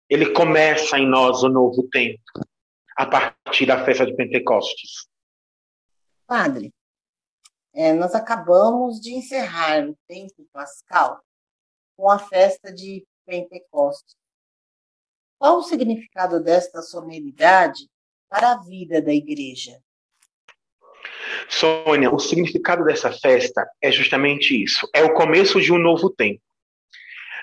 Ele 0.10 0.32
começa 0.32 0.98
em 0.98 1.08
nós 1.08 1.44
o 1.44 1.50
novo 1.50 1.88
tempo, 1.90 2.24
a 2.96 3.06
partir 3.06 3.66
da 3.66 3.84
festa 3.86 4.06
de 4.06 4.16
Pentecostes. 4.16 5.08
Padre, 6.26 6.74
é, 7.74 7.94
nós 7.94 8.16
acabamos 8.16 9.00
de 9.00 9.14
encerrar 9.14 9.88
o 9.88 9.96
tempo 10.08 10.48
pascal 10.52 11.22
com 11.96 12.10
a 12.10 12.18
festa 12.18 12.74
de 12.74 13.06
Pentecostes. 13.26 14.16
Qual 15.38 15.60
o 15.60 15.64
significado 15.64 16.42
desta 16.42 16.82
solenidade 16.82 17.88
para 18.28 18.54
a 18.54 18.58
vida 18.64 19.00
da 19.00 19.14
igreja? 19.14 19.80
Sônia, 21.50 22.14
o 22.14 22.20
significado 22.20 22.84
dessa 22.84 23.12
festa 23.12 23.68
é 23.82 23.92
justamente 23.92 24.62
isso. 24.62 24.88
É 24.94 25.04
o 25.04 25.14
começo 25.14 25.62
de 25.62 25.72
um 25.72 25.78
novo 25.78 26.10
tempo. 26.10 26.42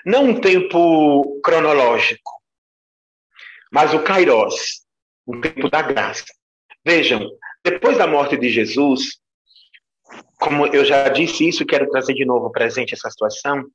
Não 0.05 0.25
um 0.25 0.39
tempo 0.39 1.39
cronológico, 1.41 2.31
mas 3.71 3.93
o 3.93 4.03
Kairos, 4.03 4.83
um 5.27 5.41
tempo 5.41 5.69
da 5.69 5.81
graça. 5.81 6.25
Vejam, 6.85 7.27
depois 7.63 7.97
da 7.97 8.05
morte 8.05 8.37
de 8.37 8.49
Jesus, 8.49 9.19
como 10.39 10.67
eu 10.67 10.85
já 10.85 11.09
disse 11.09 11.47
isso, 11.47 11.65
quero 11.65 11.89
trazer 11.89 12.13
de 12.13 12.25
novo 12.25 12.51
presente 12.51 12.93
essa 12.93 13.09
situação, 13.09 13.65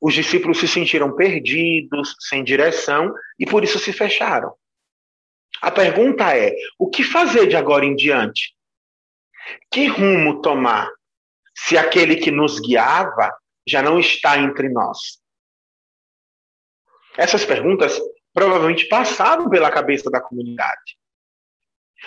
os 0.00 0.12
discípulos 0.12 0.58
se 0.58 0.68
sentiram 0.68 1.14
perdidos, 1.14 2.14
sem 2.20 2.44
direção, 2.44 3.12
e 3.38 3.46
por 3.46 3.64
isso 3.64 3.78
se 3.78 3.92
fecharam. 3.92 4.52
A 5.62 5.70
pergunta 5.70 6.36
é: 6.36 6.54
o 6.78 6.88
que 6.88 7.02
fazer 7.02 7.46
de 7.46 7.56
agora 7.56 7.84
em 7.84 7.96
diante? 7.96 8.54
Que 9.70 9.86
rumo 9.86 10.40
tomar 10.40 10.90
se 11.54 11.76
aquele 11.76 12.16
que 12.16 12.30
nos 12.30 12.60
guiava 12.60 13.32
já 13.66 13.82
não 13.82 13.98
está 13.98 14.38
entre 14.38 14.68
nós? 14.68 15.20
Essas 17.16 17.44
perguntas 17.44 18.00
provavelmente 18.32 18.86
passaram 18.86 19.48
pela 19.50 19.70
cabeça 19.70 20.10
da 20.10 20.20
comunidade. 20.20 20.96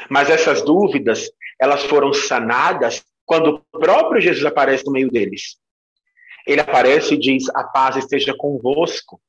Mas 0.09 0.29
essas 0.29 0.61
dúvidas, 0.61 1.29
elas 1.59 1.83
foram 1.83 2.13
sanadas 2.13 3.03
quando 3.25 3.63
o 3.73 3.79
próprio 3.79 4.21
Jesus 4.21 4.45
aparece 4.45 4.85
no 4.85 4.93
meio 4.93 5.11
deles. 5.11 5.57
Ele 6.47 6.61
aparece 6.61 7.13
e 7.13 7.19
diz: 7.19 7.49
A 7.49 7.63
paz 7.63 7.97
esteja 7.97 8.33
convosco. 8.35 9.21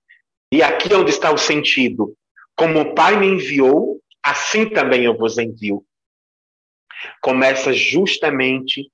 E 0.52 0.62
aqui 0.62 0.92
é 0.92 0.97
onde 0.97 1.11
está 1.11 1.33
o 1.33 1.38
sentido. 1.38 2.16
Como 2.54 2.81
o 2.81 2.95
Pai 2.95 3.16
me 3.16 3.26
enviou, 3.26 4.00
assim 4.23 4.69
também 4.69 5.04
eu 5.04 5.16
vos 5.16 5.38
envio 5.38 5.85
começa 7.21 7.73
justamente 7.73 8.90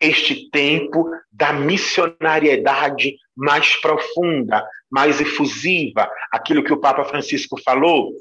este 0.00 0.50
tempo 0.50 1.10
da 1.30 1.52
missionariedade 1.52 3.16
mais 3.34 3.76
profunda, 3.76 4.66
mais 4.90 5.20
efusiva, 5.20 6.08
aquilo 6.30 6.62
que 6.62 6.72
o 6.72 6.80
Papa 6.80 7.04
Francisco 7.04 7.60
falou, 7.62 8.12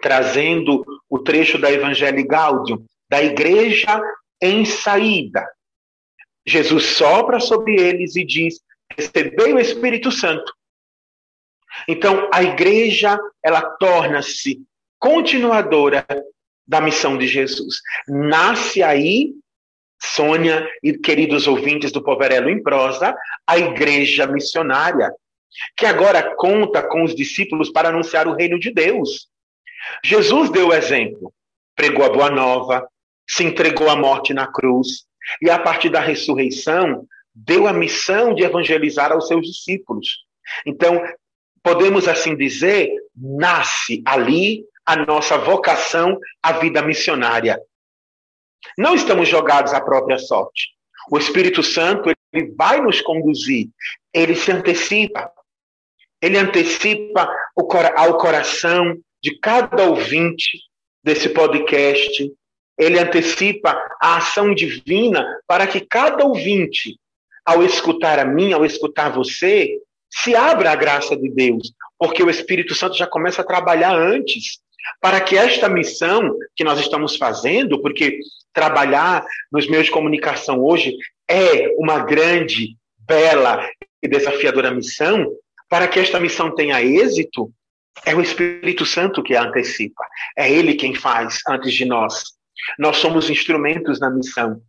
trazendo 0.00 0.84
o 1.08 1.18
trecho 1.18 1.58
da 1.58 1.72
Evangelii 1.72 2.26
Gaudium, 2.26 2.84
da 3.08 3.22
igreja 3.22 4.00
em 4.40 4.64
saída. 4.64 5.46
Jesus 6.46 6.84
sopra 6.96 7.40
sobre 7.40 7.80
eles 7.80 8.16
e 8.16 8.24
diz: 8.24 8.60
recebei 8.96 9.52
o 9.52 9.58
Espírito 9.58 10.10
Santo. 10.10 10.52
Então, 11.88 12.28
a 12.32 12.42
igreja, 12.42 13.18
ela 13.42 13.62
torna-se 13.62 14.60
continuadora 14.98 16.06
da 16.66 16.80
missão 16.80 17.16
de 17.16 17.26
Jesus. 17.26 17.80
Nasce 18.08 18.82
aí, 18.82 19.32
Sônia 20.00 20.68
e 20.82 20.92
queridos 20.98 21.46
ouvintes 21.46 21.92
do 21.92 22.02
Poverelo 22.02 22.50
em 22.50 22.62
Prosa, 22.62 23.16
a 23.46 23.58
igreja 23.58 24.26
missionária, 24.26 25.12
que 25.76 25.86
agora 25.86 26.34
conta 26.36 26.82
com 26.82 27.04
os 27.04 27.14
discípulos 27.14 27.70
para 27.70 27.88
anunciar 27.88 28.26
o 28.26 28.34
reino 28.34 28.58
de 28.58 28.72
Deus. 28.72 29.28
Jesus 30.04 30.50
deu 30.50 30.68
o 30.68 30.74
exemplo, 30.74 31.32
pregou 31.76 32.04
a 32.04 32.10
boa 32.10 32.30
nova, 32.30 32.86
se 33.28 33.44
entregou 33.44 33.88
à 33.88 33.96
morte 33.96 34.34
na 34.34 34.46
cruz, 34.46 35.04
e 35.40 35.48
a 35.48 35.58
partir 35.58 35.88
da 35.88 36.00
ressurreição, 36.00 37.06
deu 37.34 37.66
a 37.66 37.72
missão 37.72 38.34
de 38.34 38.44
evangelizar 38.44 39.10
aos 39.10 39.26
seus 39.26 39.46
discípulos. 39.46 40.24
Então, 40.66 41.02
podemos 41.62 42.06
assim 42.06 42.36
dizer, 42.36 42.90
nasce 43.16 44.02
ali 44.04 44.64
a 44.86 44.96
nossa 44.96 45.38
vocação 45.38 46.18
à 46.42 46.52
vida 46.52 46.82
missionária. 46.82 47.60
Não 48.76 48.94
estamos 48.94 49.28
jogados 49.28 49.72
à 49.72 49.80
própria 49.80 50.18
sorte. 50.18 50.68
O 51.10 51.18
Espírito 51.18 51.62
Santo 51.62 52.10
ele 52.32 52.54
vai 52.56 52.80
nos 52.80 53.00
conduzir, 53.00 53.68
ele 54.12 54.34
se 54.34 54.50
antecipa. 54.50 55.30
Ele 56.20 56.38
antecipa 56.38 57.28
ao 57.96 58.16
coração 58.16 58.96
de 59.22 59.38
cada 59.40 59.84
ouvinte 59.84 60.58
desse 61.02 61.28
podcast. 61.28 62.32
Ele 62.78 62.98
antecipa 62.98 63.70
a 64.00 64.16
ação 64.16 64.54
divina 64.54 65.24
para 65.46 65.66
que 65.66 65.80
cada 65.80 66.24
ouvinte, 66.24 66.98
ao 67.44 67.62
escutar 67.62 68.18
a 68.18 68.24
mim, 68.24 68.54
ao 68.54 68.64
escutar 68.64 69.10
você, 69.10 69.78
se 70.10 70.34
abra 70.34 70.72
à 70.72 70.74
graça 70.74 71.14
de 71.14 71.28
Deus, 71.28 71.72
porque 71.98 72.22
o 72.22 72.30
Espírito 72.30 72.74
Santo 72.74 72.96
já 72.96 73.06
começa 73.06 73.42
a 73.42 73.46
trabalhar 73.46 73.94
antes 73.94 74.60
para 75.00 75.20
que 75.20 75.36
esta 75.36 75.68
missão 75.68 76.36
que 76.54 76.64
nós 76.64 76.78
estamos 76.78 77.16
fazendo, 77.16 77.80
porque 77.80 78.18
trabalhar 78.52 79.24
nos 79.50 79.68
meios 79.68 79.86
de 79.86 79.92
comunicação 79.92 80.62
hoje 80.62 80.96
é 81.28 81.68
uma 81.78 82.00
grande, 82.00 82.76
bela 82.98 83.68
e 84.02 84.08
desafiadora 84.08 84.70
missão, 84.70 85.26
para 85.68 85.88
que 85.88 85.98
esta 85.98 86.20
missão 86.20 86.54
tenha 86.54 86.82
êxito, 86.82 87.52
é 88.04 88.14
o 88.14 88.20
Espírito 88.20 88.84
Santo 88.84 89.22
que 89.22 89.34
a 89.34 89.42
antecipa. 89.42 90.04
É 90.36 90.50
Ele 90.50 90.74
quem 90.74 90.94
faz 90.94 91.40
antes 91.48 91.72
de 91.72 91.84
nós. 91.84 92.24
Nós 92.78 92.96
somos 92.96 93.30
instrumentos 93.30 94.00
na 94.00 94.10
missão. 94.10 94.60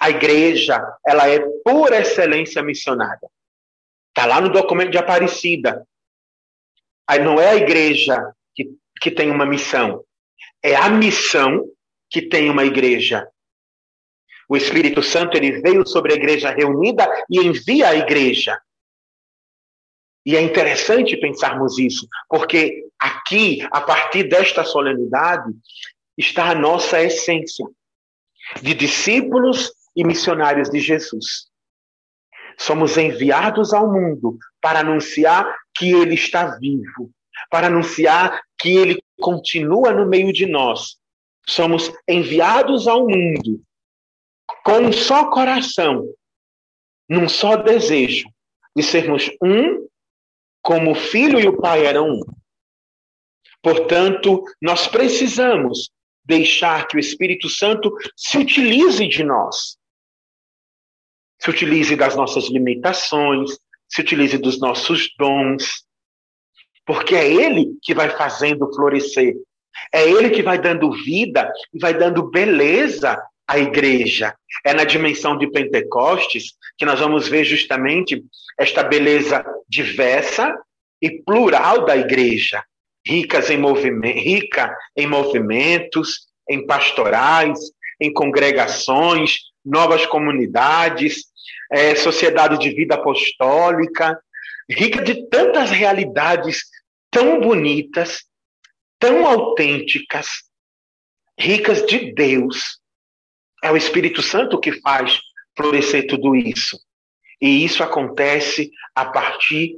A 0.00 0.10
igreja, 0.10 0.80
ela 1.06 1.28
é 1.28 1.40
por 1.64 1.92
excelência 1.92 2.62
missionária. 2.62 3.28
Está 4.08 4.26
lá 4.26 4.40
no 4.40 4.48
documento 4.48 4.90
de 4.90 4.98
Aparecida. 4.98 5.86
Aí 7.06 7.20
não 7.20 7.40
é 7.40 7.50
a 7.50 7.56
igreja 7.56 8.32
que 9.00 9.10
tem 9.10 9.30
uma 9.30 9.46
missão. 9.46 10.04
É 10.62 10.74
a 10.74 10.88
missão 10.88 11.64
que 12.10 12.22
tem 12.22 12.50
uma 12.50 12.64
igreja. 12.64 13.28
O 14.48 14.56
Espírito 14.56 15.02
Santo 15.02 15.36
ele 15.36 15.60
veio 15.60 15.86
sobre 15.86 16.12
a 16.12 16.16
igreja 16.16 16.50
reunida 16.50 17.06
e 17.30 17.38
envia 17.38 17.88
a 17.88 17.96
igreja. 17.96 18.58
E 20.24 20.36
é 20.36 20.40
interessante 20.40 21.16
pensarmos 21.16 21.78
isso, 21.78 22.06
porque 22.28 22.84
aqui, 22.98 23.66
a 23.70 23.80
partir 23.80 24.24
desta 24.24 24.64
solenidade, 24.64 25.50
está 26.16 26.50
a 26.50 26.54
nossa 26.54 27.00
essência 27.00 27.66
de 28.62 28.74
discípulos 28.74 29.72
e 29.94 30.04
missionários 30.04 30.70
de 30.70 30.80
Jesus. 30.80 31.48
Somos 32.58 32.96
enviados 32.96 33.72
ao 33.72 33.92
mundo 33.92 34.36
para 34.60 34.80
anunciar 34.80 35.56
que 35.76 35.92
ele 35.92 36.14
está 36.14 36.58
vivo, 36.58 37.10
para 37.50 37.66
anunciar 37.68 38.40
que 38.58 38.76
ele 38.76 39.02
continua 39.20 39.92
no 39.92 40.06
meio 40.06 40.32
de 40.32 40.46
nós. 40.46 40.96
Somos 41.46 41.92
enviados 42.08 42.86
ao 42.86 43.06
mundo 43.06 43.62
com 44.64 44.80
um 44.80 44.92
só 44.92 45.30
coração, 45.30 46.04
num 47.08 47.28
só 47.28 47.56
desejo 47.56 48.28
de 48.76 48.82
sermos 48.82 49.30
um, 49.42 49.88
como 50.62 50.92
o 50.92 50.94
filho 50.94 51.40
e 51.40 51.48
o 51.48 51.56
pai 51.58 51.86
eram 51.86 52.10
um. 52.10 52.20
Portanto, 53.62 54.44
nós 54.60 54.86
precisamos 54.86 55.90
deixar 56.24 56.86
que 56.86 56.96
o 56.96 57.00
Espírito 57.00 57.48
Santo 57.48 57.90
se 58.14 58.38
utilize 58.38 59.06
de 59.06 59.24
nós. 59.24 59.78
Se 61.40 61.50
utilize 61.50 61.96
das 61.96 62.14
nossas 62.14 62.48
limitações, 62.50 63.58
se 63.88 64.02
utilize 64.02 64.36
dos 64.36 64.60
nossos 64.60 65.14
dons, 65.18 65.86
porque 66.88 67.14
é 67.14 67.30
Ele 67.30 67.76
que 67.82 67.92
vai 67.92 68.08
fazendo 68.08 68.74
florescer. 68.74 69.34
É 69.92 70.08
Ele 70.08 70.30
que 70.30 70.42
vai 70.42 70.58
dando 70.58 70.90
vida 70.90 71.52
e 71.72 71.78
vai 71.78 71.92
dando 71.92 72.30
beleza 72.30 73.22
à 73.46 73.58
igreja. 73.58 74.34
É 74.64 74.72
na 74.72 74.84
dimensão 74.84 75.36
de 75.36 75.50
Pentecostes 75.50 76.54
que 76.78 76.86
nós 76.86 76.98
vamos 76.98 77.28
ver 77.28 77.44
justamente 77.44 78.24
esta 78.58 78.82
beleza 78.82 79.44
diversa 79.68 80.56
e 81.02 81.10
plural 81.10 81.84
da 81.84 81.94
igreja, 81.94 82.64
ricas 83.06 83.50
em 83.50 83.58
movimento, 83.58 84.18
rica 84.18 84.74
em 84.96 85.06
movimentos, 85.06 86.26
em 86.48 86.66
pastorais, 86.66 87.58
em 88.00 88.10
congregações, 88.10 89.40
novas 89.62 90.06
comunidades, 90.06 91.24
é, 91.70 91.94
sociedade 91.96 92.58
de 92.58 92.70
vida 92.70 92.94
apostólica, 92.94 94.18
rica 94.70 95.02
de 95.02 95.28
tantas 95.28 95.70
realidades 95.70 96.62
tão 97.10 97.40
bonitas 97.40 98.28
tão 98.98 99.26
autênticas, 99.26 100.26
ricas 101.38 101.86
de 101.86 102.12
Deus. 102.12 102.78
É 103.62 103.70
o 103.70 103.76
Espírito 103.76 104.22
Santo 104.22 104.58
que 104.58 104.72
faz 104.80 105.20
florescer 105.56 106.06
tudo 106.06 106.34
isso. 106.34 106.78
E 107.40 107.64
isso 107.64 107.82
acontece 107.82 108.70
a 108.94 109.04
partir, 109.04 109.76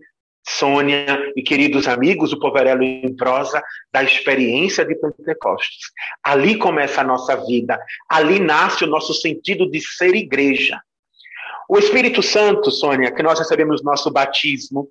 Sônia 0.48 1.32
e 1.36 1.42
queridos 1.42 1.86
amigos 1.86 2.30
do 2.30 2.40
Poverelo 2.40 2.82
em 2.82 3.14
Prosa, 3.14 3.62
da 3.92 4.02
experiência 4.02 4.84
de 4.84 4.94
Pentecostes. 4.94 5.90
Ali 6.22 6.56
começa 6.56 7.02
a 7.02 7.04
nossa 7.04 7.36
vida, 7.46 7.78
ali 8.08 8.40
nasce 8.40 8.84
o 8.84 8.88
nosso 8.88 9.12
sentido 9.12 9.70
de 9.70 9.80
ser 9.80 10.14
igreja. 10.14 10.80
O 11.68 11.78
Espírito 11.78 12.22
Santo, 12.22 12.70
Sônia, 12.70 13.12
que 13.12 13.22
nós 13.22 13.38
recebemos 13.38 13.82
no 13.82 13.90
nosso 13.90 14.10
batismo, 14.10 14.90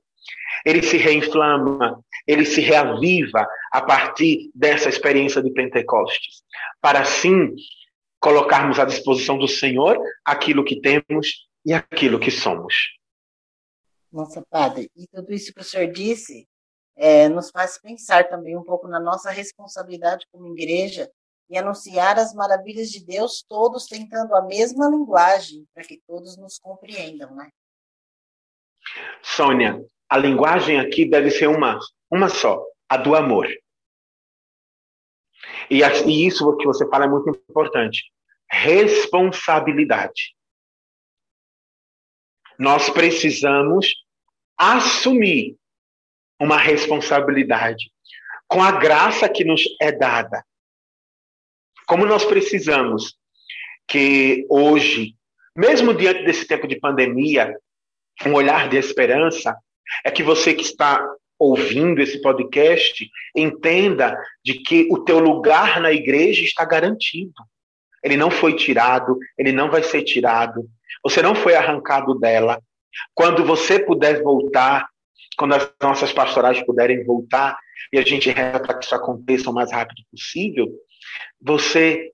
ele 0.65 0.81
se 0.81 0.97
reinflama, 0.97 2.03
ele 2.27 2.45
se 2.45 2.61
reaviva 2.61 3.47
a 3.71 3.81
partir 3.81 4.51
dessa 4.53 4.89
experiência 4.89 5.41
de 5.41 5.51
Pentecostes, 5.51 6.43
para 6.81 7.01
assim 7.01 7.55
colocarmos 8.19 8.79
à 8.79 8.85
disposição 8.85 9.37
do 9.37 9.47
Senhor 9.47 9.97
aquilo 10.25 10.63
que 10.63 10.81
temos 10.81 11.47
e 11.65 11.73
aquilo 11.73 12.19
que 12.19 12.31
somos. 12.31 12.73
Nossa, 14.11 14.43
Padre, 14.49 14.89
e 14.95 15.07
tudo 15.07 15.31
isso 15.33 15.53
que 15.53 15.61
o 15.61 15.63
senhor 15.63 15.91
disse 15.91 16.47
é, 16.95 17.29
nos 17.29 17.51
faz 17.51 17.79
pensar 17.79 18.27
também 18.27 18.57
um 18.57 18.63
pouco 18.63 18.87
na 18.87 18.99
nossa 18.99 19.29
responsabilidade 19.29 20.25
como 20.31 20.51
igreja 20.57 21.09
e 21.49 21.57
anunciar 21.57 22.19
as 22.19 22.33
maravilhas 22.33 22.89
de 22.89 23.03
Deus, 23.03 23.43
todos 23.47 23.85
tentando 23.85 24.35
a 24.35 24.41
mesma 24.41 24.87
linguagem, 24.89 25.65
para 25.73 25.83
que 25.83 26.01
todos 26.05 26.37
nos 26.37 26.59
compreendam, 26.59 27.33
né? 27.35 27.49
Sônia, 29.23 29.83
a 30.09 30.17
linguagem 30.17 30.79
aqui 30.79 31.05
deve 31.05 31.29
ser 31.29 31.47
uma, 31.47 31.79
uma 32.11 32.29
só, 32.29 32.65
a 32.89 32.97
do 32.97 33.15
amor. 33.15 33.47
E, 35.69 35.81
e 35.81 36.27
isso 36.27 36.57
que 36.57 36.65
você 36.65 36.87
fala 36.89 37.05
é 37.05 37.07
muito 37.07 37.29
importante. 37.29 38.11
Responsabilidade. 38.49 40.35
Nós 42.57 42.89
precisamos 42.89 43.93
assumir 44.57 45.55
uma 46.39 46.57
responsabilidade 46.57 47.91
com 48.47 48.63
a 48.63 48.71
graça 48.71 49.29
que 49.29 49.45
nos 49.45 49.63
é 49.79 49.91
dada. 49.91 50.43
Como 51.85 52.05
nós 52.05 52.25
precisamos 52.25 53.15
que 53.87 54.45
hoje, 54.49 55.15
mesmo 55.55 55.93
diante 55.93 56.23
desse 56.23 56.45
tempo 56.45 56.67
de 56.67 56.79
pandemia, 56.79 57.55
um 58.25 58.33
olhar 58.33 58.67
de 58.67 58.77
esperança, 58.77 59.55
é 60.05 60.11
que 60.11 60.23
você 60.23 60.53
que 60.53 60.63
está 60.63 61.05
ouvindo 61.37 62.01
esse 62.01 62.21
podcast 62.21 63.09
entenda 63.35 64.17
de 64.43 64.55
que 64.55 64.87
o 64.91 65.03
teu 65.03 65.19
lugar 65.19 65.79
na 65.79 65.91
igreja 65.91 66.43
está 66.43 66.65
garantido. 66.65 67.33
Ele 68.03 68.17
não 68.17 68.29
foi 68.29 68.55
tirado, 68.55 69.17
ele 69.37 69.51
não 69.51 69.71
vai 69.71 69.81
ser 69.81 70.03
tirado. 70.03 70.69
Você 71.03 71.21
não 71.21 71.33
foi 71.33 71.55
arrancado 71.55 72.13
dela. 72.17 72.61
Quando 73.13 73.45
você 73.45 73.79
puder 73.79 74.21
voltar, 74.21 74.87
quando 75.37 75.55
as 75.55 75.71
nossas 75.81 76.11
pastorais 76.11 76.61
puderem 76.65 77.05
voltar, 77.05 77.57
e 77.93 77.97
a 77.97 78.01
gente 78.01 78.29
reza 78.29 78.59
para 78.59 78.73
que 78.73 78.85
isso 78.85 78.95
aconteça 78.95 79.49
o 79.49 79.53
mais 79.53 79.71
rápido 79.71 80.01
possível, 80.11 80.67
você 81.41 82.11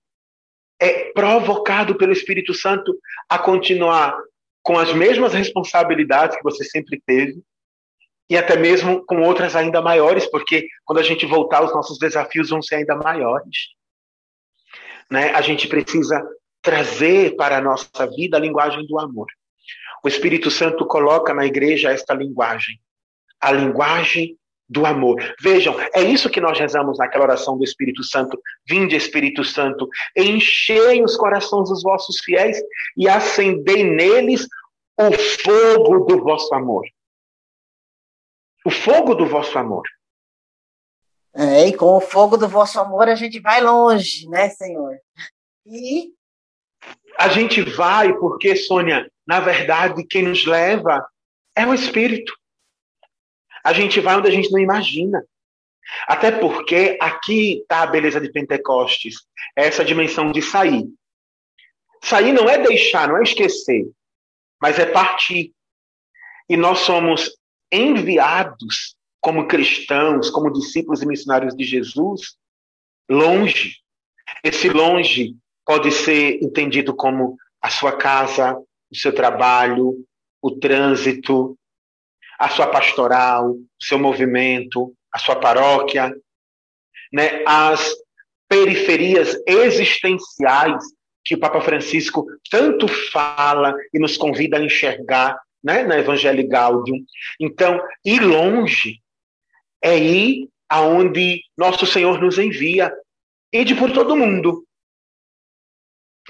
é 0.79 1.11
provocado 1.13 1.95
pelo 1.95 2.11
Espírito 2.11 2.53
Santo 2.53 2.95
a 3.29 3.39
continuar 3.39 4.15
com 4.61 4.77
as 4.77 4.93
mesmas 4.93 5.33
responsabilidades 5.33 6.37
que 6.37 6.43
você 6.43 6.63
sempre 6.63 7.01
teve, 7.05 7.41
e 8.29 8.37
até 8.37 8.55
mesmo 8.55 9.05
com 9.05 9.21
outras 9.21 9.55
ainda 9.55 9.81
maiores, 9.81 10.25
porque 10.29 10.67
quando 10.83 10.99
a 10.99 11.03
gente 11.03 11.25
voltar, 11.25 11.63
os 11.63 11.73
nossos 11.73 11.97
desafios 11.99 12.49
vão 12.49 12.61
ser 12.61 12.75
ainda 12.75 12.95
maiores. 12.95 13.57
Né? 15.09 15.31
A 15.31 15.41
gente 15.41 15.67
precisa 15.67 16.25
trazer 16.61 17.35
para 17.35 17.57
a 17.57 17.61
nossa 17.61 18.07
vida 18.15 18.37
a 18.37 18.39
linguagem 18.39 18.85
do 18.87 18.99
amor. 18.99 19.27
O 20.03 20.07
Espírito 20.07 20.49
Santo 20.49 20.85
coloca 20.85 21.33
na 21.33 21.45
igreja 21.45 21.91
esta 21.91 22.13
linguagem, 22.13 22.79
a 23.39 23.51
linguagem 23.51 24.35
do 24.67 24.83
amor. 24.83 25.21
Vejam, 25.39 25.75
é 25.93 26.01
isso 26.01 26.29
que 26.29 26.41
nós 26.41 26.57
rezamos 26.57 26.97
naquela 26.97 27.25
oração 27.25 27.55
do 27.55 27.63
Espírito 27.63 28.03
Santo. 28.03 28.39
Vinde, 28.67 28.95
Espírito 28.95 29.43
Santo, 29.43 29.87
enchei 30.17 31.03
os 31.03 31.15
corações 31.15 31.69
dos 31.69 31.83
vossos 31.83 32.19
fiéis 32.23 32.57
e 32.97 33.07
acendei 33.07 33.83
neles 33.83 34.47
o 34.97 35.11
fogo 35.11 36.05
do 36.05 36.23
vosso 36.23 36.51
amor 36.55 36.83
o 38.65 38.71
fogo 38.71 39.13
do 39.13 39.27
vosso 39.27 39.57
amor. 39.59 39.83
É, 41.35 41.67
e 41.67 41.77
com 41.77 41.97
o 41.97 42.01
fogo 42.01 42.35
do 42.35 42.49
vosso 42.49 42.79
amor 42.79 43.07
a 43.07 43.15
gente 43.15 43.39
vai 43.39 43.61
longe, 43.61 44.27
né, 44.27 44.49
Senhor? 44.49 44.97
E. 45.65 46.11
A 47.17 47.29
gente 47.29 47.61
vai 47.61 48.13
porque, 48.17 48.55
Sônia, 48.55 49.09
na 49.25 49.39
verdade, 49.39 50.05
quem 50.05 50.23
nos 50.23 50.45
leva 50.45 51.05
é 51.55 51.65
o 51.65 51.73
Espírito. 51.73 52.33
A 53.63 53.71
gente 53.71 53.99
vai 54.01 54.17
onde 54.17 54.27
a 54.27 54.31
gente 54.31 54.51
não 54.51 54.59
imagina. 54.59 55.23
Até 56.07 56.31
porque 56.31 56.97
aqui 56.99 57.59
está 57.61 57.83
a 57.83 57.87
beleza 57.87 58.19
de 58.19 58.31
Pentecostes, 58.31 59.15
essa 59.55 59.85
dimensão 59.85 60.31
de 60.31 60.41
sair. 60.41 60.85
Sair 62.03 62.33
não 62.33 62.49
é 62.49 62.57
deixar, 62.57 63.07
não 63.07 63.17
é 63.17 63.23
esquecer, 63.23 63.85
mas 64.61 64.79
é 64.79 64.85
partir. 64.85 65.53
E 66.49 66.57
nós 66.57 66.79
somos 66.79 67.31
enviados 67.75 68.95
como 69.19 69.47
cristãos, 69.47 70.29
como 70.29 70.53
discípulos 70.53 71.01
e 71.01 71.05
missionários 71.07 71.55
de 71.55 71.63
Jesus, 71.63 72.37
longe. 73.09 73.77
Esse 74.43 74.69
longe 74.69 75.35
pode 75.65 75.91
ser 75.91 76.43
entendido 76.43 76.95
como 76.95 77.35
a 77.61 77.69
sua 77.69 77.93
casa, 77.93 78.55
o 78.91 78.95
seu 78.95 79.13
trabalho, 79.13 80.05
o 80.41 80.51
trânsito, 80.51 81.57
a 82.39 82.49
sua 82.49 82.67
pastoral, 82.67 83.51
o 83.51 83.67
seu 83.81 83.97
movimento, 83.97 84.93
a 85.11 85.17
sua 85.17 85.35
paróquia, 85.35 86.15
né? 87.11 87.43
as 87.45 87.95
periferias 88.47 89.35
existenciais 89.47 90.83
que 91.23 91.33
o 91.33 91.39
Papa 91.39 91.59
Francisco 91.61 92.27
tanto 92.51 92.87
fala 92.87 93.73
e 93.91 93.97
nos 93.97 94.15
convida 94.15 94.57
a 94.57 94.63
enxergar 94.63 95.39
né, 95.65 95.83
na 95.83 95.97
Evangelii 95.97 96.47
Gaudium. 96.47 97.03
Então, 97.39 97.81
ir 98.05 98.19
longe 98.19 99.01
é 99.81 99.97
ir 99.97 100.47
aonde 100.69 101.41
nosso 101.57 101.87
Senhor 101.87 102.21
nos 102.21 102.37
envia. 102.37 102.93
Ide 103.51 103.73
por 103.73 103.91
todo 103.91 104.15
mundo. 104.15 104.63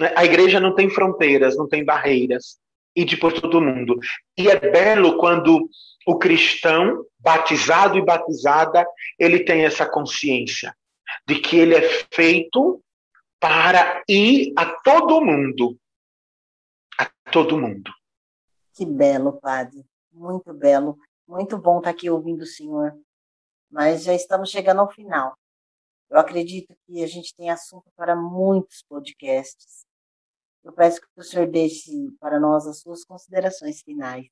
Né? 0.00 0.10
A 0.16 0.24
igreja 0.24 0.58
não 0.58 0.74
tem 0.74 0.88
fronteiras, 0.88 1.54
não 1.54 1.68
tem 1.68 1.84
barreiras. 1.84 2.58
Ide 2.96 3.18
por 3.18 3.30
todo 3.34 3.60
mundo. 3.60 3.98
E 4.38 4.48
é 4.48 4.58
belo 4.58 5.18
quando 5.18 5.68
o 6.06 6.18
cristão, 6.18 7.04
batizado 7.18 7.98
e 7.98 8.04
batizada, 8.04 8.86
ele 9.18 9.40
tem 9.40 9.66
essa 9.66 9.84
consciência 9.84 10.74
de 11.28 11.40
que 11.40 11.58
ele 11.58 11.74
é 11.74 12.06
feito 12.10 12.82
para 13.38 14.02
ir 14.08 14.54
a 14.56 14.64
todo 14.64 15.20
mundo. 15.20 15.78
A 16.98 17.10
todo 17.30 17.58
mundo. 17.58 17.92
Que 18.76 18.84
belo, 18.84 19.40
padre. 19.40 19.86
Muito 20.12 20.52
belo. 20.52 20.98
Muito 21.26 21.56
bom 21.56 21.78
estar 21.78 21.90
aqui 21.90 22.10
ouvindo 22.10 22.42
o 22.42 22.46
senhor. 22.46 22.94
Mas 23.70 24.04
já 24.04 24.14
estamos 24.14 24.50
chegando 24.50 24.82
ao 24.82 24.92
final. 24.92 25.34
Eu 26.10 26.18
acredito 26.18 26.74
que 26.86 27.02
a 27.02 27.06
gente 27.06 27.34
tem 27.34 27.48
assunto 27.48 27.90
para 27.96 28.14
muitos 28.14 28.84
podcasts. 28.86 29.86
Eu 30.62 30.72
peço 30.72 31.00
que 31.00 31.06
o 31.16 31.22
senhor 31.22 31.46
deixe 31.46 31.90
para 32.20 32.38
nós 32.38 32.66
as 32.66 32.80
suas 32.80 33.02
considerações 33.02 33.80
finais. 33.80 34.26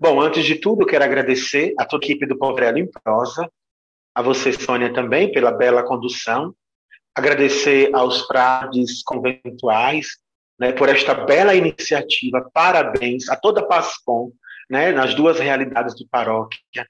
Bom, 0.00 0.20
antes 0.20 0.44
de 0.44 0.56
tudo, 0.56 0.84
quero 0.84 1.04
agradecer 1.04 1.72
a 1.78 1.84
toda 1.84 2.04
a 2.04 2.06
equipe 2.06 2.26
do 2.26 2.36
Povrelo 2.36 2.78
em 2.78 2.90
Prosa, 2.90 3.48
a 4.12 4.22
você, 4.22 4.52
Sônia, 4.52 4.92
também, 4.92 5.30
pela 5.30 5.52
bela 5.52 5.84
condução, 5.84 6.52
agradecer 7.14 7.94
aos 7.94 8.26
frades 8.26 9.02
conventuais 9.04 10.18
né, 10.58 10.72
por 10.72 10.88
esta 10.88 11.14
bela 11.14 11.54
iniciativa. 11.54 12.48
Parabéns 12.52 13.28
a 13.28 13.36
toda 13.36 13.60
a 13.60 13.66
PASCOM, 13.66 14.32
né, 14.68 14.92
nas 14.92 15.14
duas 15.14 15.38
realidades 15.38 15.94
de 15.94 16.06
paróquia. 16.06 16.86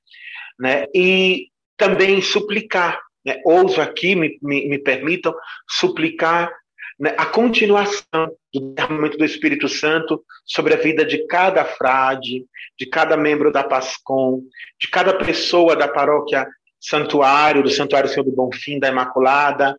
Né, 0.59 0.87
e 0.95 1.49
também 1.77 2.21
suplicar, 2.21 3.01
né, 3.25 3.41
ouso 3.45 3.81
aqui, 3.81 4.17
me, 4.17 4.39
me, 4.43 4.69
me 4.69 4.79
permitam, 4.79 5.35
suplicar 5.69 6.51
né, 6.99 7.15
a 7.17 7.27
continuação 7.27 8.33
do 8.53 8.75
derramamento 8.75 9.17
do 9.17 9.25
Espírito 9.25 9.69
Santo 9.69 10.25
sobre 10.45 10.75
a 10.75 10.79
vida 10.79 11.05
de 11.05 11.27
cada 11.27 11.65
frade, 11.65 12.45
de 12.77 12.87
cada 12.87 13.17
membro 13.17 13.53
da 13.53 13.63
PASCOM, 13.63 14.43
de 14.81 14.89
cada 14.89 15.15
pessoa 15.15 15.77
da 15.77 15.87
paróquia 15.87 16.47
Santuário, 16.81 17.63
do 17.63 17.71
Santuário 17.71 18.09
Senhor 18.09 18.25
do 18.25 18.33
Bonfim, 18.33 18.79
da 18.79 18.89
Imaculada, 18.89 19.79